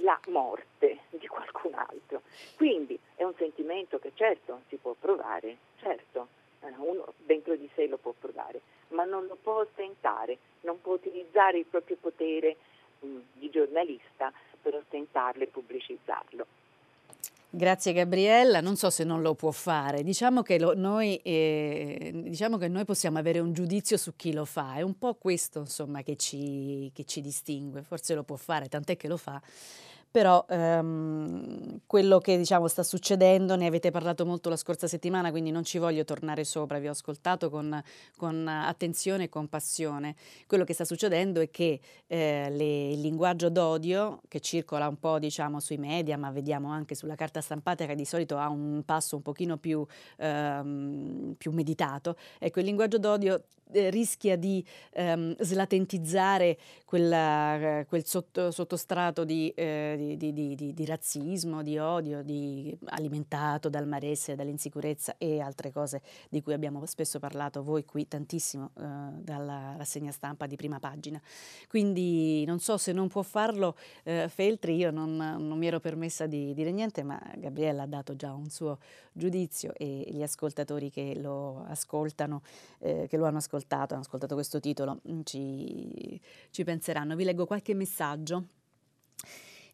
[0.00, 2.22] la morte di qualcun altro.
[2.56, 6.26] Quindi è un sentimento che certo si può provare, certo,
[6.62, 10.94] eh, uno dentro di sé lo può provare, ma non lo può ostentare, non può
[10.94, 12.56] utilizzare il proprio potere
[12.98, 16.46] mh, mm, di giornalista per ostentarlo e pubblicizzarlo.
[17.48, 22.58] Grazie Gabriella, non so se non lo può fare, diciamo che, lo, noi, eh, diciamo
[22.58, 26.02] che, noi, possiamo avere un giudizio su chi lo fa, è un po' questo insomma,
[26.02, 29.40] che, ci, che ci distingue, forse lo può fare, tant'è che lo fa,
[30.10, 35.50] però ehm, quello che diciamo, sta succedendo, ne avete parlato molto la scorsa settimana, quindi
[35.50, 37.82] non ci voglio tornare sopra, vi ho ascoltato con,
[38.16, 40.14] con attenzione e compassione.
[40.46, 45.18] Quello che sta succedendo è che eh, le, il linguaggio d'odio, che circola un po'
[45.18, 49.16] diciamo, sui media, ma vediamo anche sulla carta stampata che di solito ha un passo
[49.16, 49.84] un pochino più,
[50.18, 53.42] ehm, più meditato, ecco il linguaggio d'odio
[53.72, 61.62] eh, rischia di ehm, slatentizzare quella, quel sotto, sottostrato di, eh, di, di, di, razzismo,
[61.62, 62.22] di odio,
[62.86, 68.70] alimentato dal malessere, dall'insicurezza e altre cose di cui abbiamo spesso parlato voi qui tantissimo
[68.78, 68.82] eh,
[69.20, 71.20] dalla rassegna stampa di prima pagina.
[71.68, 76.26] Quindi non so se non può farlo eh, Feltri, io non, non, mi ero permessa
[76.26, 78.78] di dire niente, ma Gabriella ha dato già un suo
[79.12, 82.42] giudizio e gli ascoltatori che lo ascoltano,
[82.78, 87.16] eh, che lo hanno ascoltato, hanno ascoltato questo titolo, ci, ci penseranno.
[87.16, 88.46] Vi leggo qualche messaggio.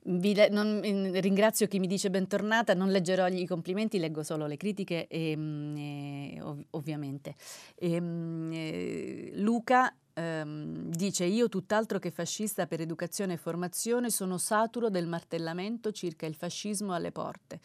[0.05, 0.81] Le- non,
[1.21, 5.77] ringrazio chi mi dice bentornata, non leggerò i complimenti, leggo solo le critiche, e, mm,
[5.77, 7.37] e, ov- ovviamente.
[7.85, 14.91] Mm, e, Luca ehm, dice io tutt'altro che fascista per educazione e formazione sono saturo
[14.91, 17.61] del martellamento circa il fascismo alle porte.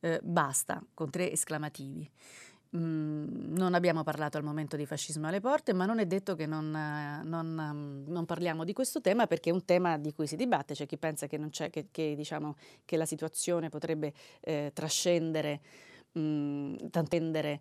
[0.00, 2.08] Eh, basta, con tre esclamativi.
[2.76, 6.46] Mm, non abbiamo parlato al momento di fascismo alle porte, ma non è detto che
[6.46, 10.36] non, non, mm, non, parliamo di questo tema perché è un tema di cui si
[10.36, 10.74] dibatte.
[10.74, 15.60] C'è chi pensa che, che, che, diciamo, che la situazione potrebbe eh, trascendere,
[16.12, 17.60] mh, mm, tant'endere,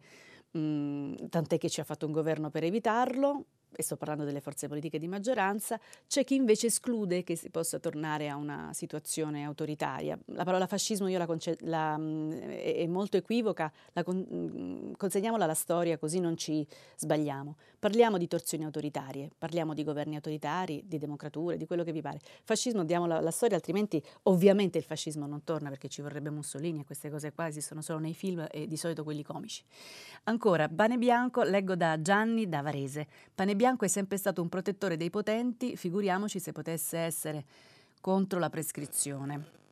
[0.51, 3.45] mh, tant'è che ci ha fatto un governo per evitarlo
[3.75, 7.79] e sto parlando delle forze politiche di maggioranza, c'è chi invece esclude che si possa
[7.79, 10.17] tornare a una situazione autoritaria.
[10.27, 13.71] La parola fascismo la, conce- la mm, è molto equivoca,
[14.03, 16.65] con- mm, consegniamola alla storia così non ci
[16.95, 17.55] sbagliamo.
[17.79, 22.19] Parliamo di torsioni autoritarie, parliamo di governi autoritari, di democrature, di quello che vi pare.
[22.43, 26.81] Fascismo diamo la, la storia, altrimenti ovviamente il fascismo non torna perché ci vorrebbe Mussolini
[26.81, 29.63] e queste cose qua esistono solo nei film e di solito quelli comici.
[30.23, 33.07] Ancora, Pane Bianco, leggo da Gianni da Varese.
[33.33, 37.45] Pane Bianco è sempre stato un protettore dei potenti, figuriamoci se potesse essere
[37.99, 39.63] contro la prescrizione.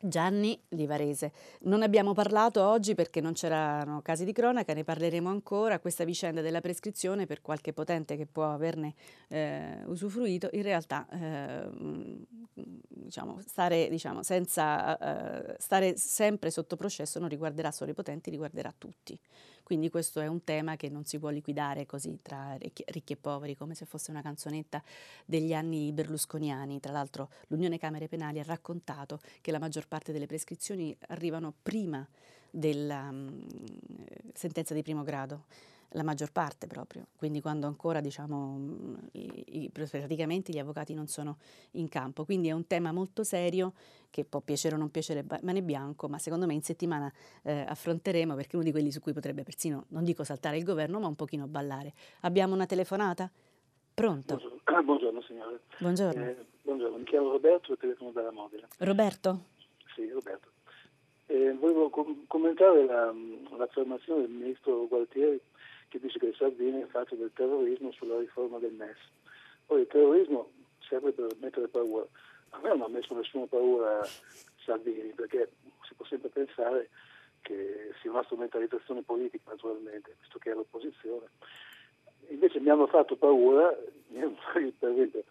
[0.00, 1.32] Gianni di Varese.
[1.62, 5.80] Non abbiamo parlato oggi perché non c'erano casi di cronaca, ne parleremo ancora.
[5.80, 8.94] Questa vicenda della prescrizione per qualche potente che può averne
[9.28, 11.68] eh, usufruito, in realtà eh,
[12.52, 18.72] diciamo, stare, diciamo, senza, eh, stare sempre sotto processo non riguarderà solo i potenti, riguarderà
[18.76, 19.18] tutti.
[19.64, 23.56] Quindi questo è un tema che non si può liquidare così tra ricchi, e poveri,
[23.56, 24.82] come se fosse una canzonetta
[25.24, 26.78] degli anni berlusconiani.
[26.80, 32.06] Tra l'altro l'Unione Camere Penali ha raccontato che la maggior parte delle prescrizioni arrivano prima
[32.50, 33.42] della um,
[34.34, 35.46] sentenza di primo grado
[35.94, 41.38] la maggior parte proprio, quindi quando ancora diciamo, i, i, praticamente gli avvocati non sono
[41.72, 42.24] in campo.
[42.24, 43.72] Quindi è un tema molto serio
[44.10, 48.34] che può piacere o non piacere Mane Bianco, ma secondo me in settimana eh, affronteremo
[48.34, 51.06] perché è uno di quelli su cui potrebbe persino, non dico saltare il governo, ma
[51.06, 51.92] un pochino ballare.
[52.20, 53.30] Abbiamo una telefonata?
[53.94, 54.34] Pronto?
[54.36, 55.60] Buongiorno, ah, buongiorno signore.
[55.78, 56.24] Buongiorno.
[56.24, 58.66] Eh, buongiorno, mi chiamo Roberto e telefono dalla Modena.
[58.78, 59.44] Roberto?
[59.94, 60.48] Sì, Roberto.
[61.26, 63.14] Eh, volevo com- commentare la,
[63.56, 65.40] l'affermazione del ministro Gualtieri
[65.94, 68.98] che dice che Salvini ha fatto del terrorismo sulla riforma del MES.
[69.64, 72.04] Poi il terrorismo serve per mettere paura.
[72.50, 74.04] A me non ha messo nessuna paura
[74.64, 75.50] Salvini, perché
[75.86, 76.90] si può sempre pensare
[77.42, 81.26] che sia una strumentalizzazione politica, naturalmente, visto che è all'opposizione.
[82.30, 83.70] Invece mi hanno fatto paura,
[84.10, 85.22] per esempio,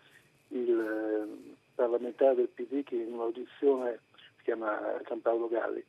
[0.49, 3.99] il eh, parlamentare del PD che in un'audizione,
[4.37, 5.83] si chiama Giampaolo Galli,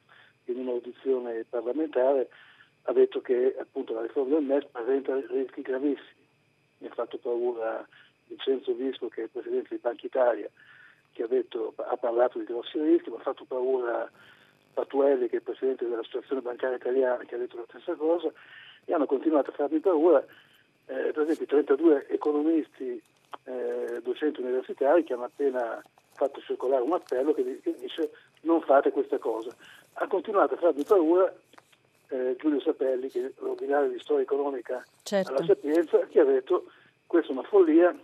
[0.47, 2.29] in un'audizione parlamentare
[2.87, 6.23] ha detto che appunto la riforma del MES presenta rischi gravissimi.
[6.79, 7.87] Mi ha fatto paura
[8.27, 10.49] Vincenzo Visco, che è il presidente di Banca Italia,
[11.13, 14.11] che ha, detto, ha parlato di grossi rischi, mi ha fatto paura
[14.75, 18.31] Patuelli, che è il presidente dell'Associazione Bancaria Italiana, che ha detto la stessa cosa,
[18.85, 20.23] e hanno continuato a farmi paura,
[20.87, 23.01] eh, per esempio 32 economisti
[23.45, 25.83] eh, docenti universitari che hanno appena
[26.13, 28.11] fatto circolare un appello che, che dice
[28.43, 29.55] non fate questa cosa.
[29.95, 31.33] Ha continuato a farmi paura
[32.15, 35.33] eh, Giulio Sapelli, che è l'ordinario di storia economica certo.
[35.33, 36.67] alla Sapienza, che ha detto
[37.07, 37.97] questa è una follia,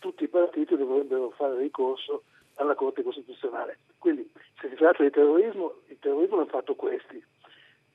[0.00, 2.24] tutti i partiti dovrebbero fare ricorso
[2.56, 3.78] alla Corte Costituzionale.
[3.98, 4.28] Quindi
[4.60, 7.22] se si tratta di terrorismo, il terrorismo l'hanno fatto questi.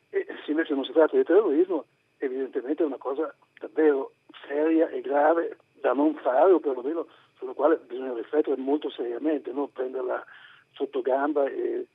[0.10, 1.86] E se invece non si tratta di terrorismo,
[2.18, 4.14] evidentemente è una cosa davvero
[4.47, 9.72] seria e grave da non fare o perlomeno sulla quale bisogna riflettere molto seriamente, non
[9.72, 10.24] prenderla
[10.74, 11.88] sotto gamba e,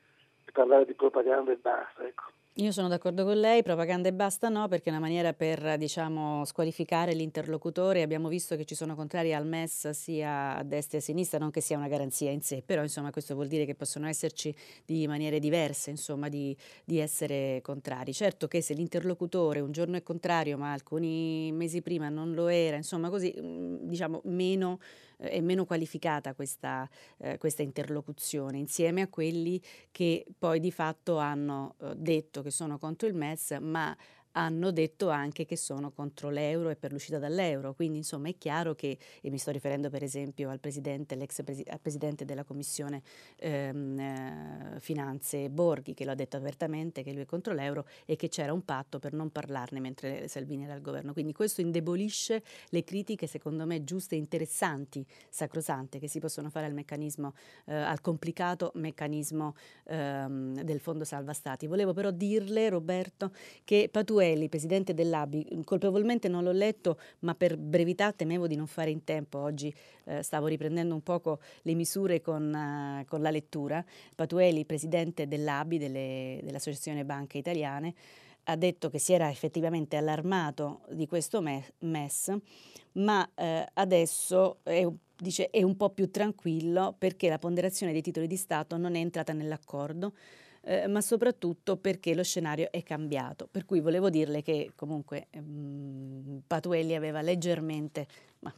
[0.45, 2.07] e parlare di propaganda e basta.
[2.07, 2.25] Ecco.
[2.59, 6.43] Io sono d'accordo con lei, propaganda e basta no, perché è una maniera per diciamo,
[6.47, 8.01] squalificare l'interlocutore.
[8.01, 11.51] Abbiamo visto che ci sono contrari al MES sia a destra e a sinistra, non
[11.51, 14.55] che sia una garanzia in sé, però insomma, questo vuol dire che possono esserci
[14.87, 18.15] di maniere diverse insomma, di, di essere contrari.
[18.15, 22.77] Certo che se l'interlocutore un giorno è contrario, ma alcuni mesi prima non lo era,
[22.77, 24.79] insomma così, mm, diciamo, meno
[25.19, 26.89] eh, è meno qualificata questa,
[27.19, 29.61] eh, questa, interlocuzione, insieme a quelli
[29.91, 33.97] che poi di fatto hanno eh, detto che sono contro il MES, ma
[34.37, 37.75] hanno detto anche che sono contro l'euro e per l'uscita dall'euro.
[37.75, 41.65] Quindi insomma è chiaro che, e mi sto riferendo per esempio al presidente, l'ex presi-
[41.69, 43.03] al presidente della Commissione
[43.37, 48.17] ehm, eh, Finanze Borghi, che lo ha detto apertamente che lui è contro l'euro e
[48.17, 51.13] che c'era un patto per non parlarne mentre Salvini era al governo.
[51.15, 56.67] Quindi questo indebolisce le critiche secondo me giuste e interessanti, sacrosante, che si possono fare
[56.67, 57.33] al meccanismo,
[57.65, 61.67] eh, al complicato meccanismo ehm, del Fondo Salva Stati.
[61.67, 63.33] Volevo però dirle, Roberto,
[63.65, 68.67] che Patue Patuelli, presidente dell'ABI, colpevolmente non l'ho letto, ma per brevità temevo di non
[68.67, 69.39] fare in tempo.
[69.39, 69.73] Oggi
[70.05, 73.85] eh, stavo riprendendo un poco le misure con, uh, con la lettura.
[74.17, 77.95] Patuelli, presidente dell'ABI, delle, dell'Associazione Banche Italiane,
[78.45, 82.37] ha detto che si era effettivamente allarmato di questo MES,
[82.95, 88.27] ma eh, adesso è, dice, è un po' più tranquillo perché la ponderazione dei titoli
[88.27, 90.15] di Stato non è entrata nell'accordo
[90.67, 93.49] eh, ma soprattutto perché lo scenario è cambiato.
[93.49, 98.07] Per cui volevo dirle che comunque ehm, Patuelli aveva leggermente,
[98.41, 98.53] ma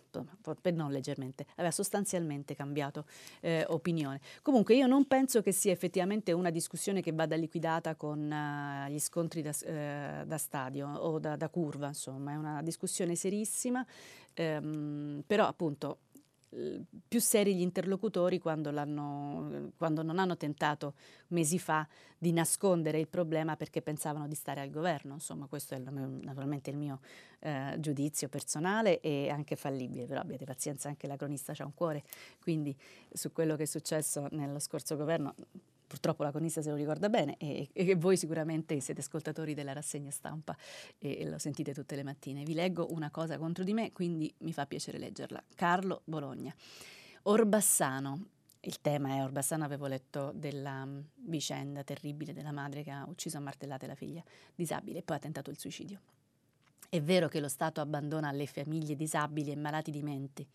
[0.72, 3.04] non leggermente, aveva sostanzialmente cambiato
[3.40, 4.20] eh, opinione.
[4.42, 8.98] Comunque io non penso che sia effettivamente una discussione che vada liquidata con uh, gli
[8.98, 13.84] scontri da, uh, da, stadio o da, da, curva, insomma, è una discussione serissima,
[14.34, 15.98] ehm, però appunto
[17.06, 18.70] più seri gli interlocutori quando,
[19.76, 20.94] quando, non hanno tentato
[21.28, 21.86] mesi fa
[22.16, 25.14] di nascondere il problema perché pensavano di stare al governo.
[25.14, 27.00] Insomma, questo è naturalmente il mio
[27.40, 32.02] eh, giudizio personale e anche fallibile, però abbiate pazienza, anche la cronista c'ha un cuore,
[32.40, 32.74] quindi
[33.12, 35.34] su quello che è successo nello scorso governo
[35.88, 40.10] purtroppo la cronista se lo ricorda bene e, e, voi sicuramente siete ascoltatori della rassegna
[40.10, 40.56] stampa
[40.98, 42.44] e, e, lo sentite tutte le mattine.
[42.44, 45.42] Vi leggo una cosa contro di me, quindi mi fa piacere leggerla.
[45.56, 46.54] Carlo Bologna.
[47.22, 48.26] Orbassano.
[48.60, 53.38] Il tema è Orbassano, avevo letto della um, vicenda terribile della madre che ha ucciso
[53.38, 54.22] a martellate la figlia
[54.54, 56.00] disabile e poi ha tentato il suicidio.
[56.88, 60.46] È vero che lo Stato abbandona alle famiglie disabili e malati di mente,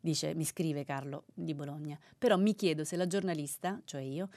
[0.00, 4.30] dice, mi scrive Carlo di Bologna, però mi chiedo se la giornalista, cioè io,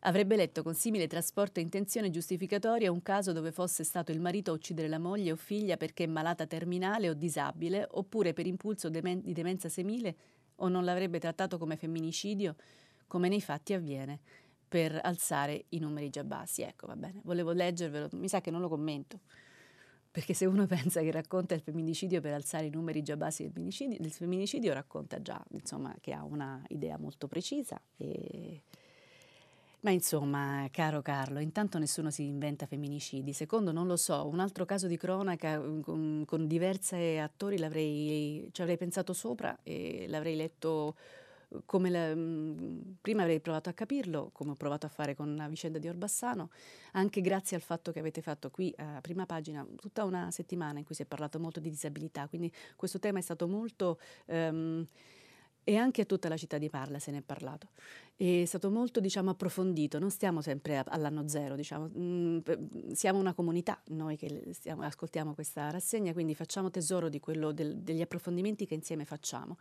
[0.00, 4.50] avrebbe letto con simile trasporto e intenzione giustificatoria un caso dove fosse stato il marito
[4.50, 9.20] a uccidere la moglie o figlia perché malata terminale o disabile, oppure per impulso demen-
[9.20, 10.16] di demenza senile,
[10.56, 12.54] o non l'avrebbe trattato come femminicidio,
[13.06, 14.20] come nei fatti avviene,
[14.68, 16.62] per alzare i numeri già bassi.
[16.62, 19.20] Ecco, va bene, volevo leggervelo, mi sa che non lo commento.
[20.10, 23.52] Perché se uno pensa che racconta il femminicidio per alzare i numeri già bassi del
[23.52, 28.62] femminicidio, del femminicidio racconta già insomma, che ha una idea molto precisa e
[29.82, 33.32] ma insomma, caro Carlo, intanto nessuno si inventa femminicidi.
[33.32, 38.48] Secondo, non lo so, un altro caso di cronaca mm, con, con diversi attori l'avrei,
[38.52, 40.96] ci avrei pensato sopra e l'avrei letto
[41.64, 45.48] come la, mm, prima avrei provato a capirlo, come ho provato a fare con la
[45.48, 46.50] vicenda di Orbassano,
[46.92, 50.84] anche grazie al fatto che avete fatto qui a prima pagina tutta una settimana in
[50.84, 53.98] cui si è parlato molto di disabilità, quindi questo tema è stato molto...
[54.26, 54.86] Um,
[55.62, 57.68] e anche a tutta la città di Parla se ne è parlato.
[58.22, 61.88] È stato molto diciamo, approfondito, non stiamo sempre all'anno zero, diciamo.
[61.88, 62.38] mm,
[62.92, 67.78] siamo una comunità noi che stiamo, ascoltiamo questa rassegna, quindi facciamo tesoro di quello del,
[67.78, 69.56] degli approfondimenti che insieme facciamo.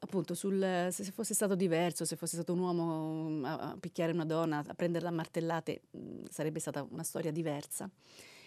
[0.00, 4.24] Appunto, sul, se fosse stato diverso, se fosse stato un uomo a, a picchiare una
[4.24, 7.88] donna, a prenderla a martellate, mm, sarebbe stata una storia diversa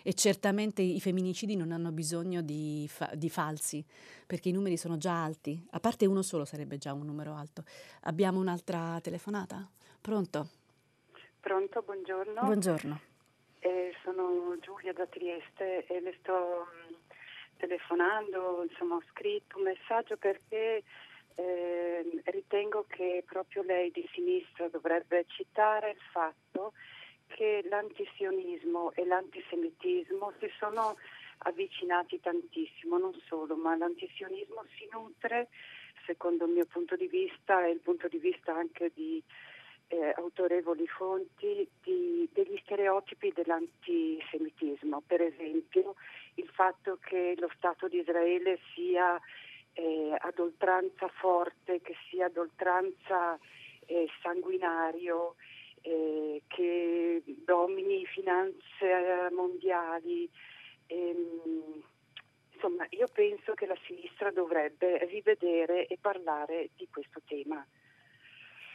[0.04, 3.84] e certamente i femminicidi non hanno bisogno di, fa- di, falsi,
[4.26, 7.64] perché i numeri sono già alti, a parte uno solo sarebbe già un numero alto.
[8.04, 9.68] Abbiamo un'altra telefonata?
[10.02, 10.48] Pronto?
[11.40, 12.42] Pronto, buongiorno.
[12.42, 13.00] Buongiorno.
[13.60, 16.96] Eh, sono Giulia da Trieste e le sto mh, mm,
[17.58, 20.84] telefonando, insomma ho scritto un messaggio perché
[21.36, 26.80] eh, ritengo che proprio lei di sinistra dovrebbe citare il fatto che
[27.70, 30.98] l'antisionismo e l'antisemitismo si sono
[31.40, 35.48] avvicinati tantissimo, non solo, ma l'antisionismo si nutre,
[36.06, 39.22] secondo il mio punto di vista e il punto di vista anche di
[39.88, 45.02] eh, autorevoli fonti, di, degli stereotipi dell'antisemitismo.
[45.06, 45.96] Per esempio
[46.36, 49.20] il fatto che lo Stato di Israele sia
[49.74, 53.38] eh, ad oltranza forte, che sia ad oltranza
[53.86, 55.36] eh, sanguinario,
[55.82, 60.30] eh, che domini finanze mondiali.
[60.88, 61.84] Ehm,
[62.54, 67.66] insomma, io penso che la sinistra dovrebbe rivedere e parlare di questo tema.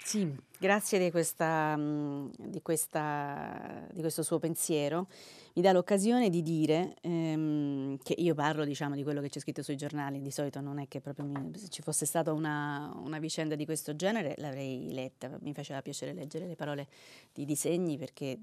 [0.05, 5.09] Sì, grazie di, questa, mm, di, questa, di, questo suo pensiero.
[5.55, 9.63] Mi dà l'occasione di dire ehm, che io parlo diciamo, di quello che c'è scritto
[9.63, 13.19] sui giornali, di solito non è che proprio mi, se ci fosse stata una, una,
[13.19, 16.87] vicenda di questo genere l'avrei letta, mi faceva piacere leggere le parole
[17.33, 18.39] di disegni perché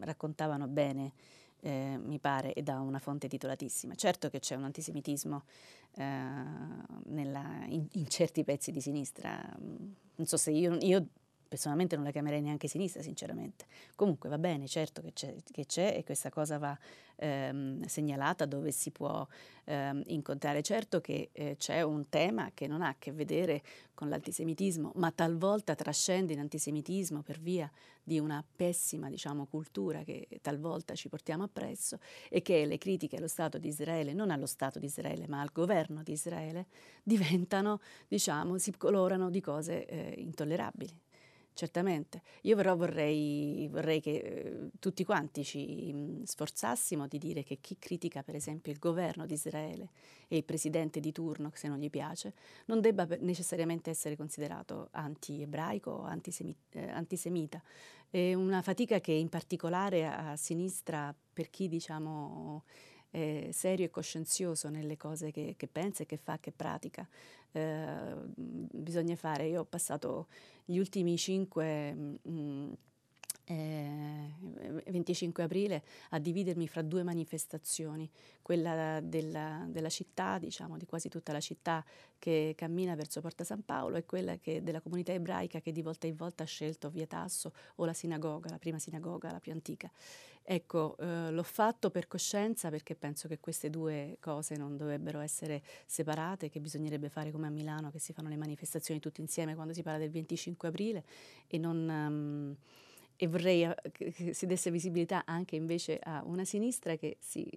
[0.00, 1.12] raccontavano bene
[1.66, 3.96] eh, mi pare, e da una fonte titolatissima.
[3.96, 5.42] Certo che c'è un antisemitismo
[5.96, 6.02] eh,
[7.06, 11.06] nella, in, in, certi pezzi di sinistra, non so se io, io
[11.48, 13.66] personalmente non la chiamerei neanche sinistra, sinceramente.
[13.94, 16.78] Comunque va bene, certo che c'è, che c'è e questa cosa va
[17.16, 19.26] ehm, segnalata dove si può
[19.64, 20.62] ehm, incontrare.
[20.62, 23.62] Certo che eh, c'è un tema che non ha a che vedere
[23.94, 27.70] con l'antisemitismo, ma talvolta trascende in antisemitismo per via
[28.02, 33.26] di una pessima diciamo, cultura che talvolta ci portiamo appresso e che le critiche allo
[33.26, 36.66] Stato di Israele, non allo Stato di Israele, ma al governo di Israele,
[37.02, 41.05] diventano, diciamo, si colorano di cose eh, intollerabili.
[41.56, 47.56] Certamente, io però vorrei, vorrei che eh, tutti quanti ci mm, sforzassimo di dire che
[47.62, 49.88] chi critica per esempio il governo di Israele
[50.28, 52.34] e il presidente di turno, se non gli piace,
[52.66, 57.62] non debba necessariamente essere considerato anti-ebraico o antisemi- eh, antisemita.
[58.10, 62.64] È una fatica che in particolare a sinistra, per chi diciamo
[63.16, 67.08] eh, serio e coscienzioso nelle cose che, che, pensa e che fa, che pratica.
[67.52, 70.26] Eh, bisogna fare, io ho passato
[70.64, 71.94] gli ultimi cinque...
[71.94, 72.72] Mh, mm,
[73.48, 74.34] eh,
[74.90, 78.10] 25 aprile a dividermi fra due manifestazioni,
[78.42, 81.84] quella della, della, città, diciamo di quasi tutta la città
[82.18, 86.08] che cammina verso Porta San Paolo e quella che, della comunità ebraica che di volta
[86.08, 89.88] in volta ha scelto Via Tasso o la sinagoga, la prima sinagoga, la più antica.
[90.48, 95.60] Ecco, eh, l'ho fatto per coscienza perché penso che queste due cose non dovrebbero essere
[95.86, 99.72] separate, che bisognerebbe fare come a Milano, che si fanno le manifestazioni tutti insieme quando
[99.72, 101.04] si parla del 25 aprile
[101.48, 101.88] e non...
[101.88, 102.56] Um,
[103.18, 107.48] e vorrei eh, che si desse visibilità anche invece a una sinistra che si,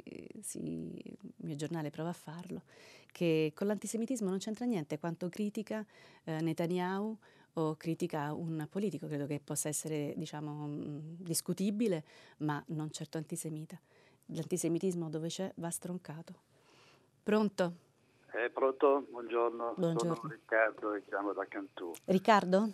[0.41, 2.63] si, il mio giornale prova a farlo,
[3.11, 5.85] che con l'antisemitismo non c'entra niente, quanto critica
[6.23, 7.17] eh, Netanyahu
[7.59, 12.03] o critica un politico, credo che possa essere diciamo, mm, discutibile,
[12.39, 13.79] ma non certo antisemita.
[14.27, 16.33] L'antisemitismo dove c'è va stroncato.
[17.23, 17.73] Pronto?
[18.31, 19.05] Eh, pronto?
[19.09, 19.73] Buongiorno.
[19.75, 20.15] Buongiorno.
[20.15, 21.93] Sono Riccardo e chiamo da Cantù.
[22.05, 22.69] Riccardo?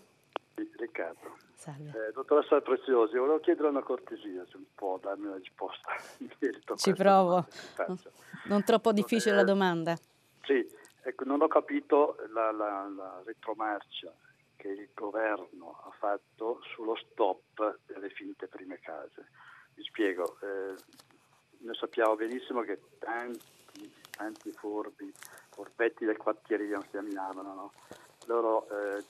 [0.55, 1.37] Sì, Riccardo.
[1.53, 1.89] Salve.
[1.89, 5.95] Eh, dottoressa Preziosi, volevo chiedere una cortesia, se può darmi una risposta
[6.75, 7.45] Ci provo.
[7.87, 7.99] Non,
[8.47, 9.95] non troppo difficile eh, la domanda.
[10.43, 10.67] Sì,
[11.01, 14.13] ecco, non ho capito la, la, la retromarcia
[14.55, 19.27] che il governo ha fatto sullo stop delle finte prime case.
[19.75, 20.75] Vi spiego, eh,
[21.59, 25.11] noi sappiamo benissimo che tanti, tanti furbi,
[25.49, 27.71] furbetti del quartiere si chiamavano, no?
[28.27, 29.03] loro eh,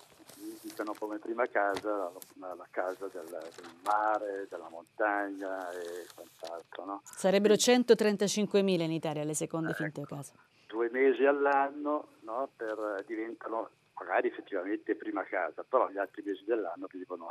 [0.97, 6.85] come prima casa la, la casa del, del, mare, della montagna e quant'altro.
[6.85, 7.01] No?
[7.03, 10.33] Sarebbero 135.000 in Italia le seconde ecco, finte case.
[10.67, 16.87] Due mesi all'anno no, per, diventano magari effettivamente prima casa, però gli altri mesi dell'anno
[16.91, 17.27] vivono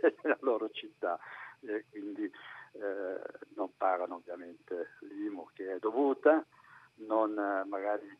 [0.22, 1.18] nella loro città
[1.60, 3.20] e quindi eh,
[3.54, 6.44] non pagano ovviamente l'IMU che è dovuta,
[6.96, 7.32] non
[7.66, 8.18] magari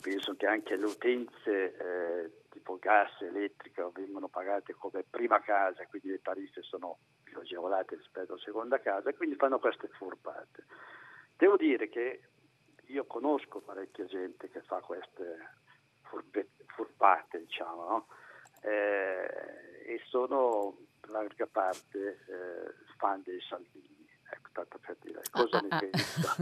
[0.00, 6.08] penso che anche le utenze eh, tipo gas, elettrica vengono pagate come prima casa, quindi
[6.08, 10.64] le tariffe sono più agevolate rispetto a seconda casa, quindi fanno queste furbate.
[11.36, 12.22] Devo dire che
[12.86, 15.60] io conosco parecchia gente che fa queste
[16.02, 18.06] furbe, furbate, diciamo, no?
[18.62, 20.76] eh, e sono
[21.08, 23.90] larga parte eh, fan dei Salvini.
[24.30, 26.36] Ecco, tanto per dire cosa ah, ne ah, pensa.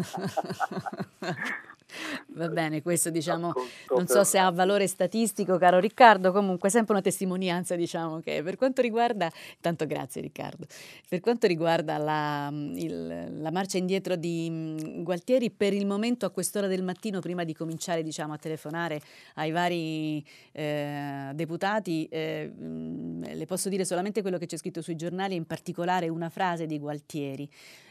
[2.28, 3.52] Va bene, questo diciamo,
[3.94, 8.56] non so se ha valore statistico, caro Riccardo, comunque sempre una testimonianza, diciamo che per
[8.56, 9.30] quanto riguarda,
[9.60, 10.66] tanto grazie Riccardo,
[11.08, 16.30] per quanto riguarda la, il, la marcia indietro di mm, Gualtieri, per il momento a
[16.30, 19.00] quest'ora del mattino, prima di cominciare diciamo, a telefonare
[19.34, 24.96] ai vari eh, deputati, eh, mm, le posso dire solamente quello che c'è scritto sui
[24.96, 27.48] giornali, in particolare una frase di Gualtieri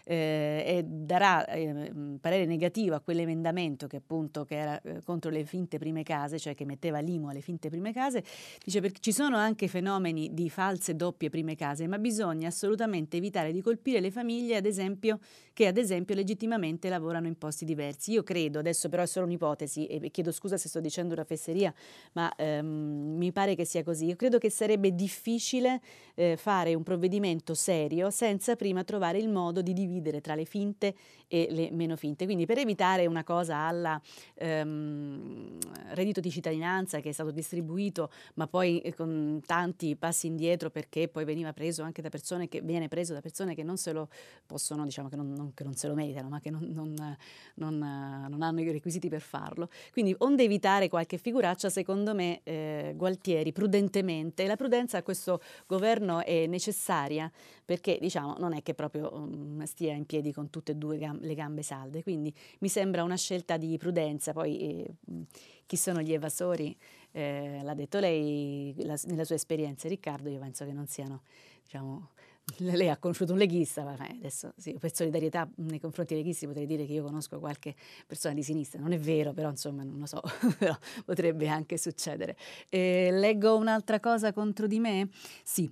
[0.10, 5.46] eh, e darà eh, parere negativo a quell'emendamento che appunto che era eh, contro le
[5.46, 8.24] finte prime case, cioè che metteva l'IMU alle finte prime case,
[8.64, 13.52] dice perché ci sono anche fenomeni di false doppie prime case, ma bisogna assolutamente evitare
[13.52, 15.20] di colpire le famiglie ad esempio,
[15.54, 18.12] che ad esempio legittimamente lavorano in posti diversi.
[18.14, 21.72] Io credo, adesso però è solo un'ipotesi e chiedo scusa se sto dicendo una fesseria,
[22.14, 24.06] ma ehm, mi pare che sia così.
[24.06, 25.82] Io credo che sarebbe difficile
[26.16, 30.46] eh, fare un provvedimento serio senza prima trovare il modo di dividere dividere tra le
[30.46, 30.96] finte
[31.28, 32.26] e le meno finte.
[32.26, 34.02] Quindi per evitare una cosa alla
[34.36, 35.58] ehm,
[35.94, 41.08] reddito di cittadinanza che è stato distribuito, ma poi eh, con tanti passi indietro perché
[41.08, 44.10] poi veniva preso anche da persone che viene preso da persone che non se lo
[44.46, 46.94] possono, diciamo che non, non, che non se lo meritano, ma che non, non,
[47.60, 49.70] non, hanno i requisiti per farlo.
[49.92, 56.24] Quindi onde evitare qualche figuraccia, secondo me eh, Gualtieri prudentemente, la prudenza a questo governo
[56.24, 57.32] è necessaria
[57.64, 61.22] perché diciamo non è che proprio um, stia in piedi con tutte e due gam-
[61.22, 64.96] le gambe salde, quindi mi sembra una scelta di prudenza, poi eh,
[65.66, 66.76] chi sono gli evasori?
[67.12, 71.22] Eh, l'ha detto lei la, nella sua esperienza, Riccardo, io penso che non siano,
[71.64, 72.10] diciamo,
[72.58, 76.66] lei ha conosciuto un leghista, ma adesso sì, per solidarietà nei confronti dei leghisti potrei
[76.66, 77.76] dire che io conosco qualche
[78.06, 80.22] persona di sinistra, non è vero, però insomma non lo so,
[80.58, 80.76] però
[81.06, 82.36] potrebbe anche succedere.
[82.70, 85.10] Eh, leggo un'altra cosa contro di me?
[85.44, 85.72] Sì,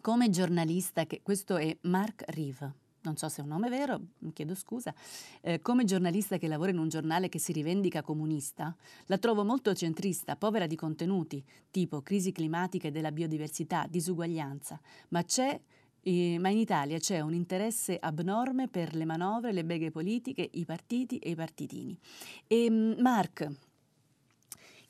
[0.00, 4.00] come giornalista, che questo è Mark Reeve non so se è un nome vero,
[4.32, 4.92] chiedo scusa,
[5.40, 8.74] eh, come giornalista che lavora in un giornale che si rivendica comunista,
[9.06, 14.80] la trovo molto centrista, povera di contenuti, tipo crisi climatica e della biodiversità, disuguaglianza,
[15.10, 15.58] ma c'è
[16.00, 20.64] eh, ma in Italia c'è un interesse abnorme per le manovre, le beghe politiche, i
[20.64, 21.98] partiti e i partitini.
[22.46, 23.48] E ehm, Mark,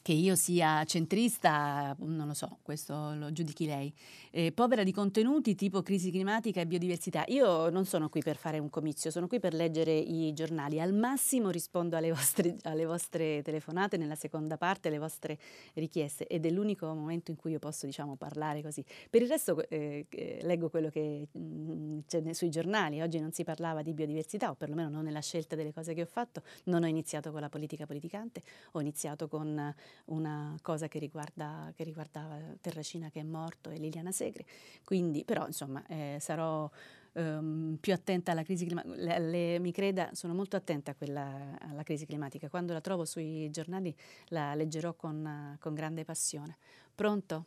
[0.07, 3.93] che io sia centrista, non lo so, questo lo giudichi lei.
[4.31, 7.25] Eh, povera di contenuti tipo crisi climatica e biodiversità.
[7.27, 10.81] Io non sono qui per fare un comizio, sono qui per leggere i giornali.
[10.81, 15.41] Al massimo rispondo alle vostre, alle vostre telefonate nella seconda parte, alle vostre
[15.75, 18.85] richieste ed è l'unico momento in cui io posso diciamo, parlare così.
[19.11, 23.01] Per il resto eh, eh leggo quello che mh, mm, c'è sui giornali.
[23.01, 26.07] Oggi non si parlava di biodiversità, o perlomeno non nella scelta delle cose che ho
[26.07, 26.43] fatto.
[26.67, 29.75] Non ho iniziato con la politica politicante, ho iniziato con
[30.07, 34.45] una cosa che, riguarda, che riguardava Terracina che è morto e Liliana Segre.
[34.85, 36.71] Quindi, però, insomma, eh, sarò
[37.13, 39.59] um, più attenta alla crisi climatica.
[39.59, 42.49] mi creda, sono molto attenta quella, alla crisi climatica.
[42.49, 43.95] Quando la trovo sui giornali
[44.29, 46.57] la leggerò con, con grande passione.
[46.95, 47.45] Pronto?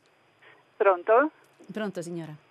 [0.75, 1.31] Pronto?
[1.71, 2.48] Pronto, signora.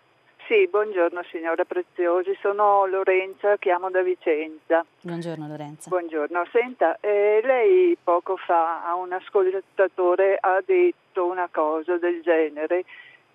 [0.49, 4.83] Sì, buongiorno signora Preziosi, sono Lorenza, chiamo da Vicenza.
[5.03, 5.91] Buongiorno Lorenza.
[5.91, 12.87] Buongiorno, senta, eh, lei poco fa a un ascoltatore ha detto una cosa del genere,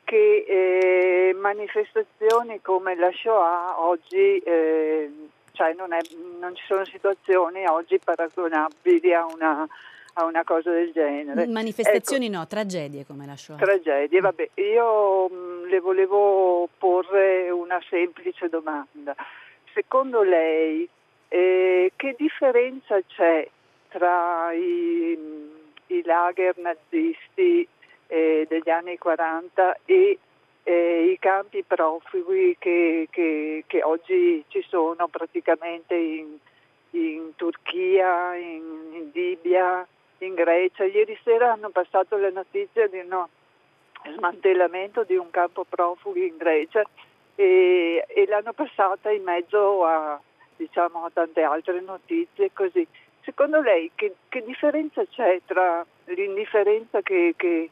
[0.04, 5.12] che eh, manifestazioni come la Shoah oggi, eh,
[5.52, 6.00] cioè non, è,
[6.40, 9.68] non ci sono situazioni oggi paragonabili a una
[10.14, 11.48] a una cosa del genere.
[11.48, 13.58] Manifestazioni ecco, no, tragedie come la Shoah.
[13.58, 19.16] Tragedie, vabbè, io mh, mm, le volevo porre una semplice domanda.
[19.74, 20.88] Secondo lei
[21.30, 23.48] eh, che differenza c'è
[23.90, 25.18] tra i,
[25.88, 27.68] i lager nazisti
[28.08, 30.20] eh, degli anni 40 e
[30.64, 36.38] eh, i campi profughi che, che, che, oggi ci sono praticamente in,
[36.92, 38.64] in Turchia, in,
[38.94, 39.86] in Libia,
[40.26, 40.84] in Grecia.
[40.84, 43.30] Ieri sera hanno passato le notizie di uno
[44.16, 46.84] smantellamento di un campo profughi in Grecia
[47.36, 50.20] e, e l'hanno passata in mezzo a,
[50.56, 52.86] diciamo, a tante altre notizie così.
[53.24, 57.70] Secondo lei che, che differenza c'è tra l'indifferenza che, che,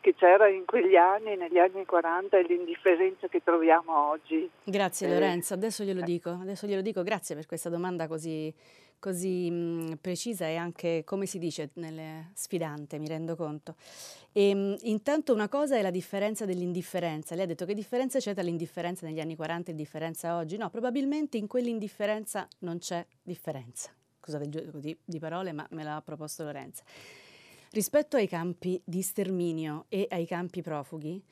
[0.00, 4.50] che, c'era in quegli anni, negli anni 40, e l'indifferenza che troviamo oggi?
[4.64, 8.52] Grazie eh, Lorenzo, adesso glielo dico, adesso glielo dico, grazie per questa domanda così
[9.00, 13.74] così mh, precisa e anche, come si dice, nelle, sfidante, mi rendo conto.
[14.30, 17.34] E, mh, intanto una cosa è la differenza dell'indifferenza.
[17.34, 20.56] Lei ha detto che differenza c'è tra l'indifferenza negli anni 40 e l'indifferenza oggi?
[20.56, 23.90] No, probabilmente in quell'indifferenza non c'è differenza.
[24.20, 26.84] Scusate il gioco di, di parole, ma me l'ha proposto Lorenza.
[27.72, 31.22] Rispetto ai campi di sterminio e ai campi profughi,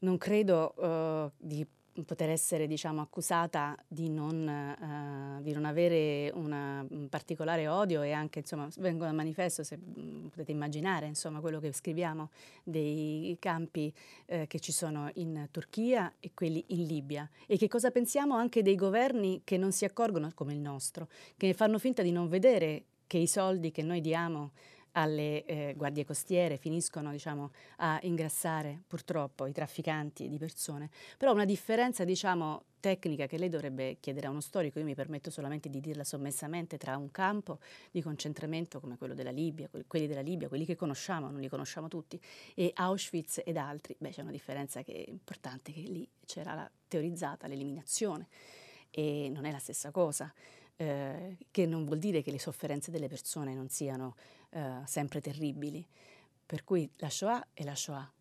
[0.00, 1.66] non credo uh, di
[2.04, 8.12] poter essere diciamo, accusata di non, uh, di non avere una, un particolare odio e
[8.12, 12.30] anche insomma, vengo dal manifesto se mh, potete immaginare insomma, quello che scriviamo
[12.62, 13.92] dei campi
[14.26, 17.28] eh, che ci sono in Turchia e quelli in Libia.
[17.46, 21.54] E che cosa pensiamo anche dei governi che non si accorgono come il nostro, che
[21.54, 24.52] fanno finta di non vedere che i soldi che noi diamo
[24.94, 31.44] alle eh, guardie costiere, finiscono diciamo, a ingrassare purtroppo i trafficanti di persone, però una
[31.44, 35.80] differenza diciamo, tecnica che lei dovrebbe chiedere a uno storico, io mi permetto solamente di
[35.80, 37.58] dirla sommessamente, tra un campo
[37.90, 41.88] di concentramento come quello della Libia, quelli della Libia, quelli che conosciamo, non li conosciamo
[41.88, 42.20] tutti,
[42.54, 46.70] e Auschwitz ed altri, beh c'è una differenza che è importante, che lì c'era la
[46.86, 48.28] teorizzata l'eliminazione
[48.90, 50.32] e non è la stessa cosa.
[50.76, 54.16] Eh, che non vuol dire che le sofferenze delle persone non siano
[54.50, 55.86] eh, sempre terribili.
[56.46, 58.12] Per cui la Shoah è la Shoah.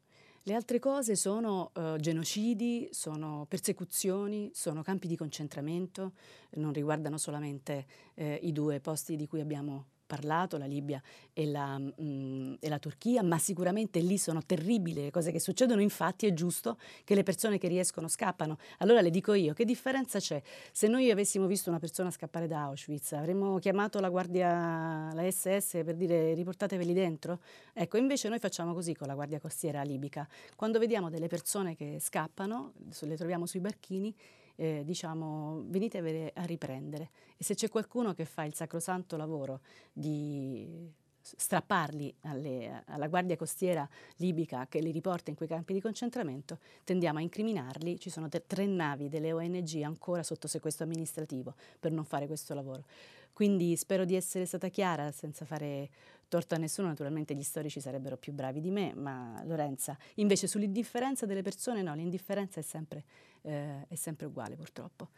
[0.45, 6.11] Le altre cose sono eh, genocidi, sono persecuzioni, sono campi di concentramento,
[6.55, 7.85] non riguardano solamente
[8.15, 11.01] eh, i due posti di cui abbiamo parlato, la Libia
[11.33, 15.39] e la, mh, mm, e la, Turchia, ma sicuramente lì sono terribili le cose che
[15.39, 18.57] succedono, infatti è giusto che le persone che riescono scappano.
[18.79, 20.39] Allora le dico io, che differenza c'è?
[20.71, 25.81] Se noi avessimo visto una persona scappare da Auschwitz, avremmo chiamato la guardia, la SS
[25.83, 27.39] per dire riportateveli dentro?
[27.73, 30.27] Ecco, invece noi facciamo così con la guardia costiera libica.
[30.55, 34.13] Quando vediamo delle persone che scappano, le troviamo sui barchini,
[34.55, 37.09] eh, diciamo, venite a riprendere.
[37.37, 39.61] E se c'è qualcuno che fa il sacrosanto lavoro
[39.91, 40.91] di
[41.25, 47.19] strapparli alle, alla guardia costiera libica che li riporta in quei campi di concentramento, tendiamo
[47.19, 47.99] a incriminarli.
[47.99, 52.85] Ci sono tre, navi delle ONG ancora sotto sequestro amministrativo per non fare questo lavoro.
[53.33, 55.89] Quindi spero di essere stata chiara senza fare
[56.33, 61.27] torto a nessuno, naturalmente gli storici sarebbero più bravi di me, ma Lorenza, invece sull'indifferenza
[61.27, 63.03] delle persone no, l'indifferenza è sempre,
[63.41, 65.09] eh, è sempre uguale purtroppo.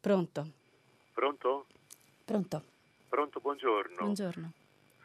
[0.00, 0.50] Pronto?
[1.12, 1.66] Pronto?
[2.24, 2.64] Pronto.
[3.08, 3.96] Pronto, buongiorno.
[3.98, 4.52] Buongiorno.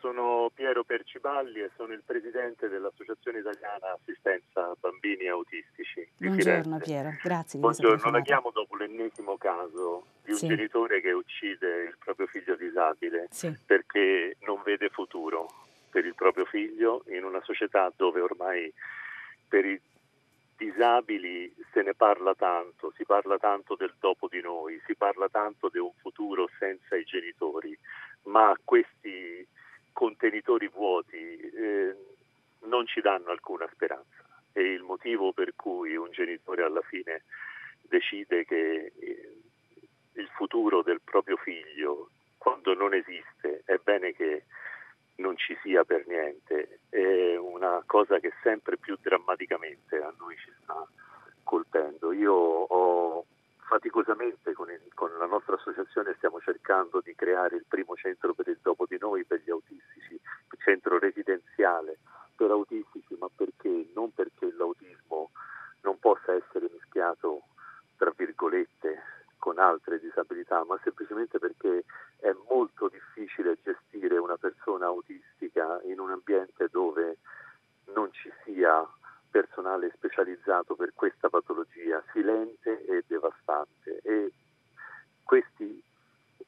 [0.03, 6.05] Sono Piero Perciballi e sono il presidente dell'Associazione Italiana Assistenza Bambini Autistici.
[6.17, 7.57] Buongiorno Piero, grazie.
[7.57, 10.47] Buongiorno, la chiamo dopo l'ennesimo caso di un sì.
[10.47, 13.57] genitore che uccide il proprio figlio disabile sì.
[13.65, 15.47] perché non vede futuro
[15.89, 18.73] per il proprio figlio in una società dove ormai
[19.47, 19.79] per i
[20.57, 25.69] disabili se ne parla tanto, si parla tanto del dopo di noi, si parla tanto
[25.69, 27.77] di un futuro senza i genitori,
[28.23, 29.47] ma questi
[29.93, 31.95] contenitori vuoti eh,
[32.65, 34.23] non ci danno alcuna speranza.
[34.51, 37.23] E il motivo per cui un genitore alla fine
[37.81, 39.37] decide che eh,
[40.13, 44.43] il futuro del proprio figlio, quando non esiste, è bene che
[45.15, 50.51] non ci sia per niente, è una cosa che sempre più drammaticamente a noi ci
[50.61, 50.87] sta
[51.43, 52.11] colpendo.
[52.11, 53.25] Io ho
[53.73, 58.47] faticosamente con, il, con, la nostra associazione stiamo cercando di creare il primo centro per
[58.47, 61.97] il dopo di noi per gli autistici, il centro residenziale
[62.35, 63.89] per autistici, ma perché?
[63.95, 65.31] Non perché l'autismo
[65.81, 67.41] non possa essere mischiato,
[67.97, 69.01] tra virgolette,
[69.39, 71.83] con altre disabilità, ma semplicemente perché
[72.19, 77.17] è molto difficile gestire una persona autistica in un ambiente dove
[77.85, 78.87] non ci sia
[79.33, 83.99] personale specializzato per questa patologia silente e devastante.
[84.03, 84.31] E
[85.23, 85.83] questi,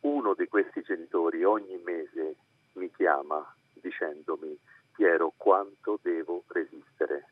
[0.01, 2.35] uno di questi genitori ogni mese
[2.73, 3.43] mi chiama
[3.73, 4.55] dicendomi
[4.91, 7.29] Piero quanto devo resistere?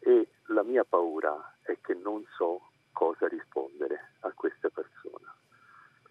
[0.00, 5.32] E la mia paura è che non so cosa rispondere a questa persona.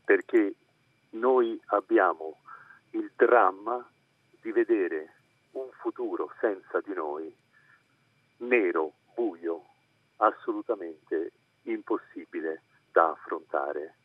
[0.06, 0.56] Perché
[1.12, 2.38] noi abbiamo
[2.92, 3.86] il dramma
[4.40, 5.14] di vedere
[5.52, 7.43] un futuro senza di noi
[8.48, 9.64] nero, buio,
[10.18, 11.32] assolutamente
[11.64, 12.62] impossibile
[12.92, 13.96] da affrontare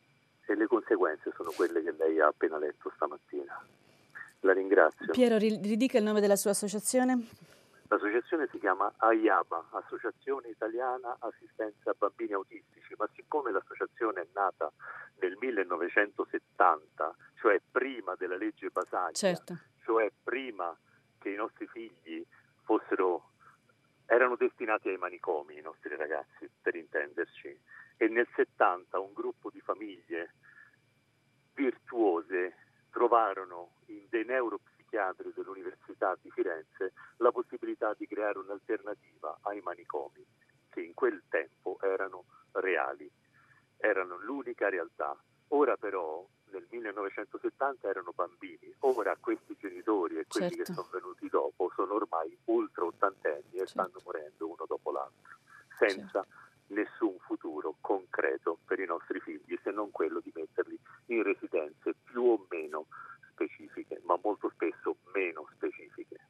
[0.46, 3.62] e le conseguenze sono quelle che lei ha appena letto stamattina.
[4.40, 5.10] La ringrazio.
[5.10, 7.26] Piero, ridica il nome della sua associazione.
[7.88, 14.70] L'associazione si chiama AIABA, Associazione Italiana Assistenza a Bambini Autistici, ma siccome l'associazione è nata
[15.20, 19.58] nel 1970, cioè prima della legge Basaglia, certo.
[19.82, 20.76] cioè prima
[21.18, 22.24] che i nostri figli
[22.62, 23.30] fossero
[24.10, 27.60] erano destinati ai manicomi i nostri ragazzi, per intenderci,
[27.98, 30.32] e nel 70 un gruppo di famiglie
[31.54, 32.54] virtuose
[32.90, 40.24] trovarono in dei neuropsichiatri dell'Università di Firenze la possibilità di creare un'alternativa ai manicomi,
[40.70, 43.10] che in quel tempo erano reali,
[43.76, 45.14] erano l'unica realtà.
[45.48, 50.64] Ora però nel 1970 erano bambini, ora questi genitori e quelli certo.
[50.64, 53.66] che sono venuti dopo sono ormai ultra ottantenni e certo.
[53.66, 55.36] stanno morendo uno dopo l'altro,
[55.78, 56.28] senza certo.
[56.68, 62.22] nessun futuro concreto per i nostri figli se non quello di metterli in residenze più
[62.22, 62.86] o meno
[63.30, 66.27] specifiche, ma molto spesso meno specifiche.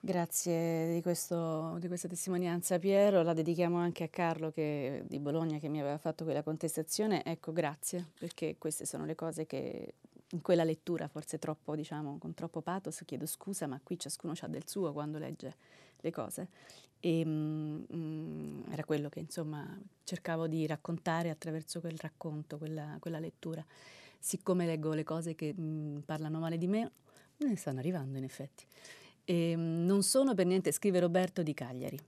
[0.00, 5.58] Grazie di, questo, di, questa testimonianza Piero, la dedichiamo anche a Carlo che, di Bologna
[5.58, 7.24] che mi aveva fatto quella contestazione.
[7.24, 9.94] Ecco, grazie, perché queste sono le cose che
[10.30, 14.46] in quella lettura, forse troppo, diciamo, con troppo pathos, chiedo scusa, ma qui ciascuno ha
[14.46, 15.56] del suo quando legge
[15.98, 16.48] le cose.
[17.00, 19.66] E mm, mm, era quello che insomma
[20.04, 23.66] cercavo di raccontare attraverso quel racconto, quella, quella lettura.
[24.16, 26.92] Siccome leggo le cose che mm, parlano male di me,
[27.38, 28.64] ne stanno arrivando in effetti.
[29.30, 31.98] E ehm, non sono per niente, scrive Roberto di Cagliari,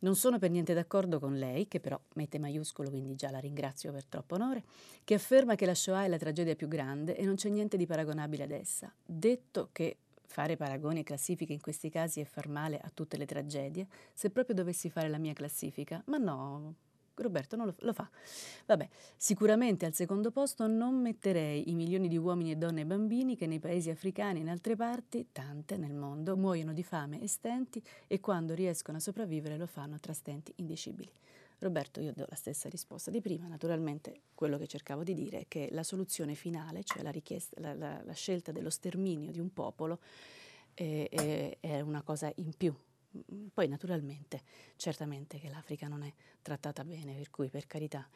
[0.00, 3.90] non sono per niente d'accordo con lei, che però mette maiuscolo, quindi già la ringrazio
[3.90, 4.62] per troppo onore,
[5.02, 7.84] che afferma che la Shoah è la tragedia più grande e non c'è niente di
[7.84, 8.94] paragonabile ad essa.
[9.04, 13.26] Detto che fare paragoni e classifiche in questi casi è far male a tutte le
[13.26, 16.74] tragedie, se proprio dovessi fare la mia classifica, ma no,
[17.22, 18.08] Roberto non lo, lo, fa.
[18.66, 23.36] Vabbè, sicuramente al secondo posto non metterei i milioni di uomini e donne e bambini
[23.36, 27.28] che nei paesi africani e in altre parti, tante nel mondo, muoiono di fame e
[27.28, 31.10] stenti e quando riescono a sopravvivere lo fanno tra stenti indicibili.
[31.60, 33.48] Roberto, io do la stessa risposta di prima.
[33.48, 37.12] Naturalmente quello che cercavo di dire è che la soluzione finale, cioè la,
[37.56, 39.98] la, la, la scelta dello sterminio di un popolo,
[40.72, 42.72] è, è, è una cosa in più
[43.52, 44.42] poi naturalmente,
[44.76, 46.12] certamente che l'Africa non è
[46.42, 48.06] trattata bene, per cui per carità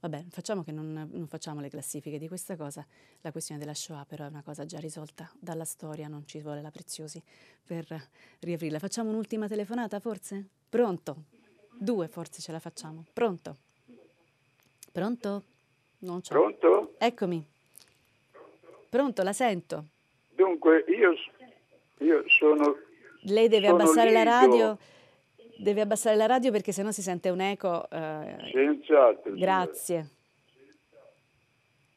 [0.00, 2.84] Vabbè, facciamo che non, non, facciamo le classifiche di questa cosa.
[3.20, 6.62] La questione della Shoah però è una cosa già risolta dalla storia, non ci vuole
[6.62, 7.22] la Preziosi
[7.66, 7.84] per
[8.40, 8.78] riaprirla.
[8.78, 10.42] Facciamo un'ultima telefonata forse?
[10.70, 11.16] Pronto?
[11.78, 13.04] Due forse ce la facciamo.
[13.12, 13.56] Pronto?
[14.90, 15.44] Pronto?
[15.98, 16.32] Non c'è.
[16.32, 16.94] Pronto?
[16.96, 17.46] Eccomi.
[18.88, 19.84] Pronto, la sento.
[20.30, 21.14] Dunque, io,
[21.98, 22.76] io sono...
[23.24, 24.18] Lei deve sono abbassare Lido.
[24.18, 24.78] la radio
[25.60, 27.86] Deve abbassare la radio perché sennò si sente un eco.
[27.90, 29.32] Eh, Senz'altro.
[29.34, 30.08] Grazie.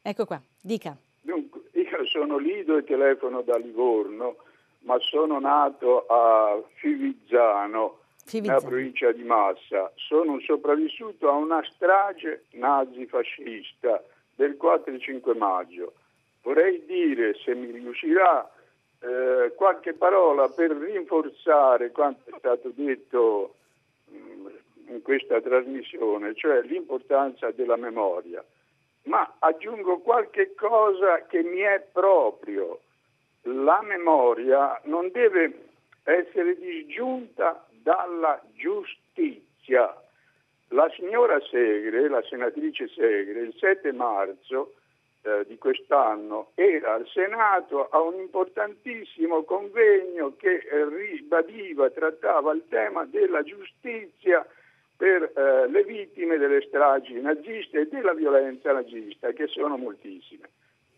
[0.02, 0.94] Ecco qua, dica.
[1.22, 4.36] Dunque, io sono Lido e telefono da Livorno,
[4.80, 8.58] ma sono nato a Fivizzano, Fivizzano.
[8.58, 9.90] nella provincia di Massa.
[9.94, 14.02] Sono un sopravvissuto a una strage nazi-fascista
[14.34, 15.94] del 4 e 5 maggio.
[16.42, 18.46] Vorrei dire, se mi riuscirà,
[19.04, 23.54] eh, qualche parola per rinforzare quanto è stato detto
[24.06, 24.46] mh,
[24.88, 28.42] in questa trasmissione, cioè l'importanza della memoria.
[29.04, 32.80] Ma aggiungo qualche cosa che mi è proprio.
[33.42, 35.68] La memoria non deve
[36.04, 39.94] essere disgiunta dalla giustizia.
[40.68, 44.76] La signora Segre, la senatrice Segre, il 7 marzo
[45.24, 52.64] eh, di quest'anno era al Senato a un importantissimo convegno che eh, ribadiva, trattava il
[52.68, 54.46] tema della giustizia
[54.96, 60.48] per eh, le vittime delle stragi naziste e della violenza nazista, che sono moltissime.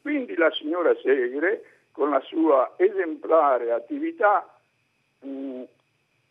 [0.03, 1.63] Quindi la signora Segre,
[1.93, 4.59] con la sua esemplare attività,
[5.21, 5.63] mh,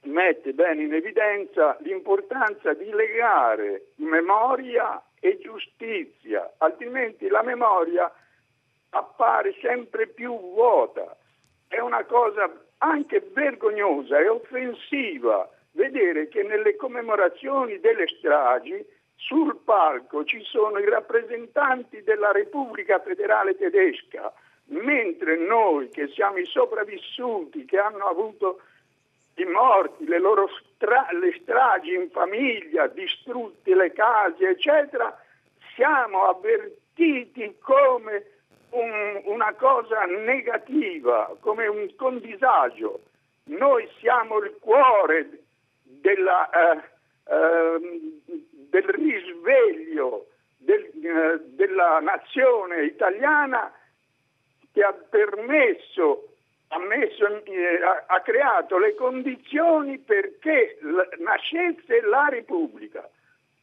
[0.04, 8.14] mette bene in evidenza l'importanza di legare memoria e giustizia, altrimenti la memoria
[8.90, 11.18] appare sempre più vuota.
[11.68, 18.86] È una cosa anche vergognosa e offensiva vedere che nelle commemorazioni delle stragi
[19.16, 24.32] sul palco ci sono i rappresentanti della Repubblica Federale Tedesca,
[24.66, 28.62] mentre noi che siamo i sopravvissuti, che hanno avuto
[29.38, 35.18] i morti, le loro stra- le stragi in famiglia, distrutte le case, eccetera,
[35.76, 38.26] siamo avvertiti come
[38.70, 43.02] un, una cosa negativa, come un condisagio.
[43.46, 45.30] Noi siamo il cuore
[45.84, 46.82] della, eh,
[47.28, 47.80] eh,
[48.70, 50.28] del risveglio
[50.58, 53.72] del, eh, della nazione italiana
[54.72, 56.35] che ha permesso
[56.70, 63.08] ha, messo, eh, ha, creato le condizioni perché l- nascesse la Repubblica.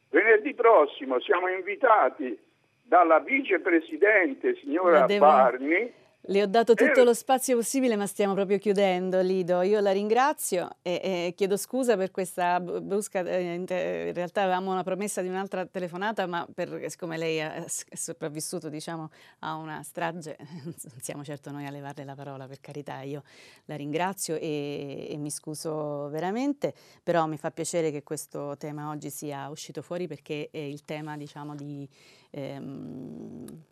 [0.09, 2.37] Venerdì prossimo siamo invitati
[2.83, 5.05] dalla vicepresidente signora.
[5.05, 7.03] Barni le ho dato tutto eh.
[7.03, 9.61] lo spazio possibile, ma stiamo proprio chiudendo, Lido.
[9.61, 13.19] Io la ringrazio e, e chiedo scusa per questa brusca.
[13.19, 18.69] Eh, in realtà avevamo una promessa di un'altra telefonata, ma per, siccome lei è sopravvissuto
[18.69, 19.09] diciamo,
[19.39, 23.01] a una strage, non siamo certo noi a levarle la parola, per carità.
[23.01, 23.23] Io
[23.65, 26.73] la ringrazio e, e mi scuso veramente,
[27.03, 31.17] però mi fa piacere che questo tema oggi sia uscito fuori perché è il tema
[31.17, 31.87] diciamo, di.
[32.29, 33.71] Ehm,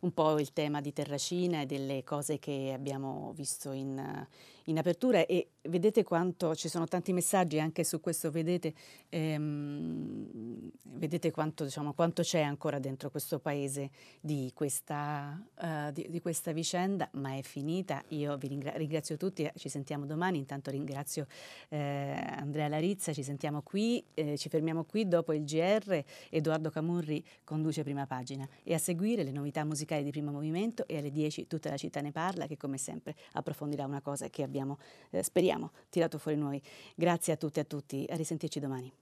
[0.00, 4.26] un po' il tema di Terracina e delle cose che abbiamo visto in,
[4.68, 8.74] in apertura e vedete quanto ci sono tanti messaggi anche su questo, vedete,
[9.08, 13.90] ehm, vedete quanto, diciamo, quanto, c'è ancora dentro questo paese
[14.20, 18.02] di questa, uh, di, di questa, vicenda, ma è finita.
[18.08, 21.26] Io vi ringra- ringrazio tutti, ci sentiamo domani, intanto ringrazio
[21.68, 27.24] eh, Andrea Larizza, ci sentiamo qui, eh, ci fermiamo qui dopo il GR, Edoardo Camurri
[27.44, 28.48] conduce prima pagina.
[28.62, 32.00] E a seguire le novità musicali di primo movimento e alle 10 tutta la città
[32.00, 34.78] ne parla che come sempre approfondirà una cosa che abbiamo abbiamo,
[35.10, 36.60] eh, speriamo, tirato fuori noi.
[36.94, 38.92] Grazie a tutti e a tutti, a risentirci domani.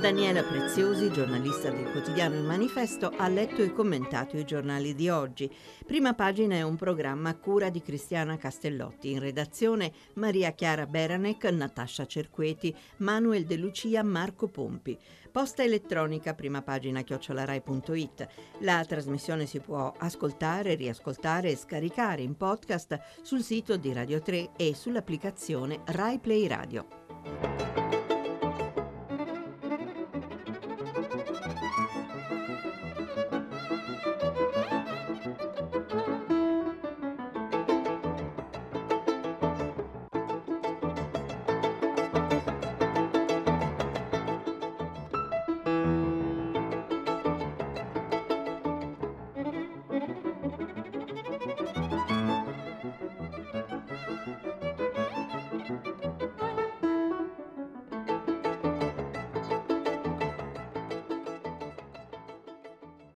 [0.00, 5.54] Daniela Preziosi, giornalista del quotidiano Il Manifesto, ha letto e commentato i giornali di oggi.
[5.86, 9.10] Prima pagina è un programma a cura di Cristiana Castellotti.
[9.10, 14.98] In redazione Maria Chiara Beranec, Natascia Cerqueti, Manuel De Lucia, Marco Pompi.
[15.30, 18.26] Posta elettronica, prima pagina chiocciolarai.it.
[18.60, 24.52] La trasmissione si può ascoltare, riascoltare e scaricare in podcast sul sito di Radio 3
[24.56, 27.89] e sull'applicazione Rai Play Radio.